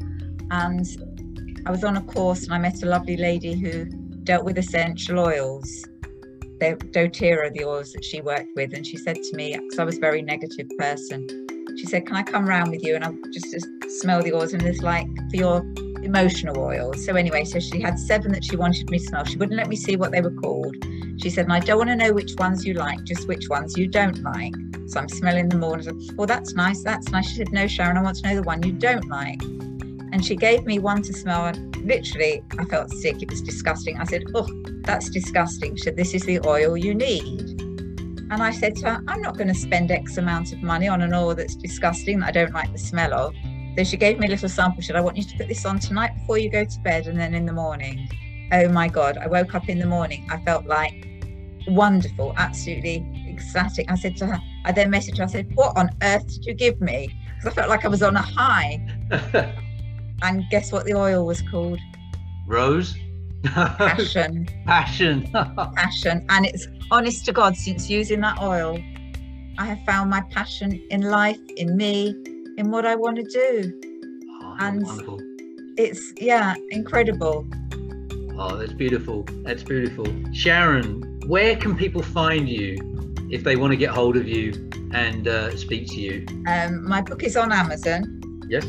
and 0.52 0.86
I 1.66 1.72
was 1.72 1.84
on 1.84 1.98
a 1.98 2.02
course 2.02 2.44
and 2.44 2.54
I 2.54 2.60
met 2.60 2.84
a 2.84 2.86
lovely 2.86 3.18
lady 3.18 3.56
who 3.56 3.86
dealt 4.26 4.46
with 4.46 4.60
essential 4.60 5.18
oils. 5.18 5.88
They're 6.60 6.78
doTERRA, 6.78 7.52
the 7.54 7.66
oils 7.66 7.94
that 7.94 8.06
she 8.06 8.22
worked 8.22 8.50
with, 8.56 8.76
and 8.76 8.86
she 8.86 8.96
said 8.98 9.16
to 9.16 9.36
me, 9.36 9.58
because 9.58 9.80
I 9.80 9.86
was 9.86 9.98
a 9.98 10.00
very 10.00 10.22
negative 10.22 10.70
person, 10.78 11.28
she 11.80 11.88
said, 11.88 12.06
"Can 12.06 12.16
I 12.16 12.22
come 12.22 12.46
round 12.46 12.70
with 12.70 12.84
you 12.84 12.94
and 12.94 13.04
I'll 13.04 13.18
just, 13.32 13.52
just 13.52 13.68
smell 14.02 14.22
the 14.22 14.34
oils?" 14.34 14.54
And 14.54 14.62
it's 14.62 14.84
like 14.84 15.08
for 15.32 15.36
your 15.36 15.62
emotional 16.04 16.60
oils. 16.60 17.04
So 17.04 17.16
anyway, 17.16 17.44
so 17.46 17.60
she 17.60 17.82
had 17.82 17.98
seven 17.98 18.32
that 18.34 18.46
she 18.46 18.56
wanted 18.56 18.88
me 18.92 19.00
to 19.00 19.04
smell. 19.04 19.26
She 19.26 19.38
wouldn't 19.38 19.58
let 19.58 19.68
me 19.68 19.76
see 19.76 19.96
what 19.96 20.12
they 20.12 20.22
were 20.22 20.36
called. 20.44 20.76
She 21.18 21.30
said, 21.30 21.46
and 21.46 21.54
I 21.54 21.60
don't 21.60 21.78
want 21.78 21.90
to 21.90 21.96
know 21.96 22.12
which 22.12 22.34
ones 22.38 22.66
you 22.66 22.74
like, 22.74 23.04
just 23.04 23.28
which 23.28 23.48
ones 23.50 23.78
you 23.78 23.88
don't 23.88 24.22
like. 24.24 24.54
So 24.88 25.00
I'm 25.00 25.10
smelling 25.10 25.50
them 25.50 25.64
all. 25.64 25.74
And 25.74 25.84
said, 25.84 25.96
well, 26.16 26.28
that's 26.28 26.54
nice. 26.54 26.84
That's 26.84 27.10
nice. 27.10 27.30
She 27.30 27.38
said, 27.38 27.52
no, 27.52 27.68
Sharon, 27.68 27.98
I 27.98 28.02
want 28.02 28.18
to 28.18 28.28
know 28.28 28.36
the 28.36 28.44
one 28.44 28.64
you 28.64 28.74
don't 28.74 29.08
like. 29.08 29.42
And 30.12 30.24
she 30.24 30.36
gave 30.36 30.66
me 30.66 30.80
one 30.80 31.02
to 31.04 31.14
smell. 31.14 31.46
And 31.46 31.76
literally, 31.78 32.44
I 32.60 32.66
felt 32.66 32.92
sick. 32.92 33.22
It 33.22 33.30
was 33.30 33.42
disgusting. 33.42 33.98
I 33.98 34.06
said, 34.06 34.24
oh, 34.36 34.48
that's 34.84 35.10
disgusting. 35.10 35.76
She 35.76 35.84
said, 35.84 35.96
this 35.96 36.14
is 36.14 36.24
the 36.24 36.40
oil 36.46 36.76
you 36.76 36.94
need. 36.94 37.62
And 38.32 38.42
I 38.42 38.52
said 38.52 38.76
to 38.78 38.90
her, 38.90 39.04
I'm 39.08 39.22
not 39.22 39.38
going 39.38 39.48
to 39.48 39.54
spend 39.54 39.92
X 39.92 40.18
amount 40.18 40.54
of 40.54 40.62
money 40.64 40.88
on 40.88 41.02
an 41.02 41.14
oil 41.14 41.36
that's 41.36 41.56
disgusting 41.56 42.20
that 42.20 42.30
I 42.30 42.32
don't 42.32 42.54
like 42.54 42.72
the 42.72 42.80
smell 42.80 43.14
of. 43.14 43.36
So 43.78 43.84
she 43.84 43.98
gave 43.98 44.20
me 44.20 44.28
a 44.28 44.30
little 44.30 44.50
sample. 44.50 44.82
She 44.82 44.88
said, 44.88 44.96
I 44.96 45.02
want 45.02 45.18
you 45.18 45.24
to 45.24 45.38
put 45.38 45.48
this 45.48 45.66
on 45.66 45.80
tonight 45.80 46.12
before 46.20 46.38
you 46.38 46.50
go 46.50 46.64
to 46.64 46.80
bed 46.80 47.08
and 47.08 47.20
then 47.20 47.34
in 47.34 47.46
the 47.46 47.54
morning. 47.54 48.08
Oh 48.54 48.70
my 48.70 48.88
God. 48.88 49.18
I 49.18 49.26
woke 49.26 49.56
up 49.56 49.68
in 49.68 49.80
the 49.80 49.88
morning. 49.88 50.28
I 50.30 50.38
felt 50.42 50.68
like 50.68 51.08
wonderful, 51.68 52.36
absolutely 52.38 53.26
ecstatic. 53.28 53.90
I 53.90 53.96
said 53.96 54.16
to 54.18 54.28
her, 54.28 54.40
I 54.64 54.72
then 54.72 54.92
messaged 54.92 55.18
her, 55.18 55.24
I 55.24 55.28
said, 55.28 55.52
What 55.56 55.76
on 55.76 55.90
earth 56.04 56.28
did 56.28 56.46
you 56.46 56.54
give 56.54 56.80
me? 56.80 57.10
Because 57.36 57.52
I 57.52 57.56
felt 57.56 57.70
like 57.70 57.84
I 57.84 57.88
was 57.88 58.04
on 58.04 58.16
a 58.16 58.22
high. 58.22 58.80
and 60.22 60.44
guess 60.52 60.72
what 60.72 60.86
the 60.86 60.94
oil 60.94 61.26
was 61.26 61.42
called? 61.42 61.80
Rose. 62.46 62.96
Passion. 63.44 64.48
Passion. 64.68 65.32
passion. 65.76 66.24
And 66.30 66.46
it's 66.46 66.68
honest 66.92 67.26
to 67.26 67.34
God, 67.34 67.58
since 67.58 67.90
using 67.90 68.22
that 68.22 68.40
oil, 68.40 68.78
I 69.58 69.66
have 69.66 69.84
found 69.84 70.12
my 70.12 70.22
passion 70.30 70.80
in 70.92 71.02
life, 71.02 71.40
in 71.58 71.76
me, 71.76 72.10
in 72.58 72.70
what 72.70 72.86
I 72.86 72.94
want 72.94 73.16
to 73.16 73.24
do. 73.24 73.82
Oh, 74.44 74.56
and 74.60 74.86
wonderful. 74.86 75.20
it's, 75.76 76.14
yeah, 76.18 76.54
incredible. 76.70 77.48
Oh, 78.38 78.58
that's 78.58 78.74
beautiful. 78.74 79.24
That's 79.44 79.64
beautiful. 79.64 80.06
Sharon, 80.34 81.20
where 81.28 81.56
can 81.56 81.78
people 81.78 82.02
find 82.02 82.50
you 82.50 82.78
if 83.30 83.44
they 83.44 83.56
want 83.56 83.72
to 83.72 83.78
get 83.78 83.92
hold 83.92 84.18
of 84.18 84.28
you 84.28 84.70
and 84.92 85.28
uh, 85.28 85.56
speak 85.56 85.88
to 85.90 86.00
you? 86.00 86.26
Um, 86.48 86.88
my 86.88 87.02
book 87.02 87.24
is 87.24 87.38
on 87.38 87.52
Amazon. 87.52 88.22
Yes. 88.50 88.66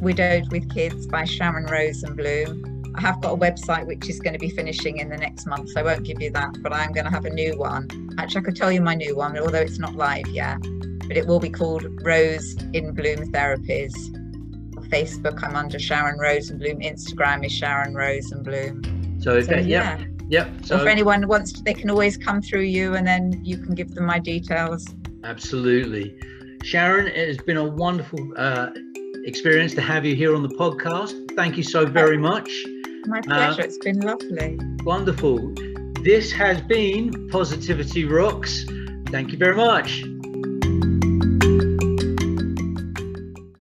Widowed 0.00 0.50
with 0.50 0.72
Kids 0.72 1.06
by 1.06 1.24
Sharon 1.24 1.66
Rosenblum. 1.66 2.96
I 2.96 3.00
have 3.00 3.20
got 3.20 3.32
a 3.32 3.36
website 3.36 3.86
which 3.86 4.08
is 4.08 4.20
going 4.20 4.34
to 4.34 4.38
be 4.38 4.50
finishing 4.50 4.98
in 4.98 5.08
the 5.08 5.16
next 5.16 5.46
month, 5.46 5.70
so 5.70 5.80
I 5.80 5.82
won't 5.82 6.04
give 6.04 6.22
you 6.22 6.30
that, 6.30 6.62
but 6.62 6.72
I'm 6.72 6.92
going 6.92 7.04
to 7.04 7.10
have 7.10 7.24
a 7.24 7.30
new 7.30 7.58
one. 7.58 7.88
Actually, 8.18 8.40
I 8.40 8.44
could 8.44 8.56
tell 8.56 8.72
you 8.72 8.80
my 8.80 8.94
new 8.94 9.16
one, 9.16 9.36
although 9.36 9.58
it's 9.60 9.78
not 9.78 9.96
live 9.96 10.28
yet, 10.28 10.60
but 11.06 11.16
it 11.16 11.26
will 11.26 11.40
be 11.40 11.50
called 11.50 11.86
Rose 12.02 12.56
in 12.72 12.94
Bloom 12.94 13.32
Therapies. 13.32 13.94
Facebook, 14.88 15.42
I'm 15.42 15.56
under 15.56 15.78
Sharon 15.78 16.18
Rosenblum. 16.18 16.84
Instagram 16.84 17.44
is 17.44 17.52
Sharon 17.52 17.94
Rosenblum. 17.94 19.22
So 19.22 19.40
So, 19.40 19.46
that, 19.46 19.64
yeah. 19.64 19.98
yep, 19.98 20.08
yep. 20.28 20.48
So 20.64 20.76
if 20.80 20.86
anyone 20.86 21.26
wants 21.28 21.52
to, 21.52 21.62
they 21.62 21.74
can 21.74 21.90
always 21.90 22.16
come 22.16 22.42
through 22.42 22.62
you 22.62 22.94
and 22.94 23.06
then 23.06 23.40
you 23.44 23.56
can 23.58 23.74
give 23.74 23.94
them 23.94 24.04
my 24.06 24.18
details. 24.18 24.86
absolutely, 25.24 26.14
Sharon, 26.62 27.06
it 27.08 27.28
has 27.28 27.38
been 27.38 27.56
a 27.56 27.64
wonderful 27.64 28.20
uh, 28.36 28.70
experience 29.24 29.74
to 29.74 29.80
have 29.80 30.04
you 30.04 30.14
here 30.14 30.34
on 30.34 30.42
the 30.42 30.54
podcast. 30.56 31.14
Thank 31.36 31.56
you 31.56 31.62
so 31.62 31.86
very 31.86 32.18
much. 32.18 32.50
My 33.06 33.20
pleasure. 33.20 33.62
it's 33.62 33.78
been 33.78 34.00
lovely. 34.00 34.58
Wonderful. 34.84 35.52
This 36.02 36.32
has 36.32 36.60
been 36.62 37.28
Positivity 37.30 38.04
Rocks. 38.04 38.64
Thank 39.08 39.32
you 39.32 39.38
very 39.38 39.56
much. 39.56 40.04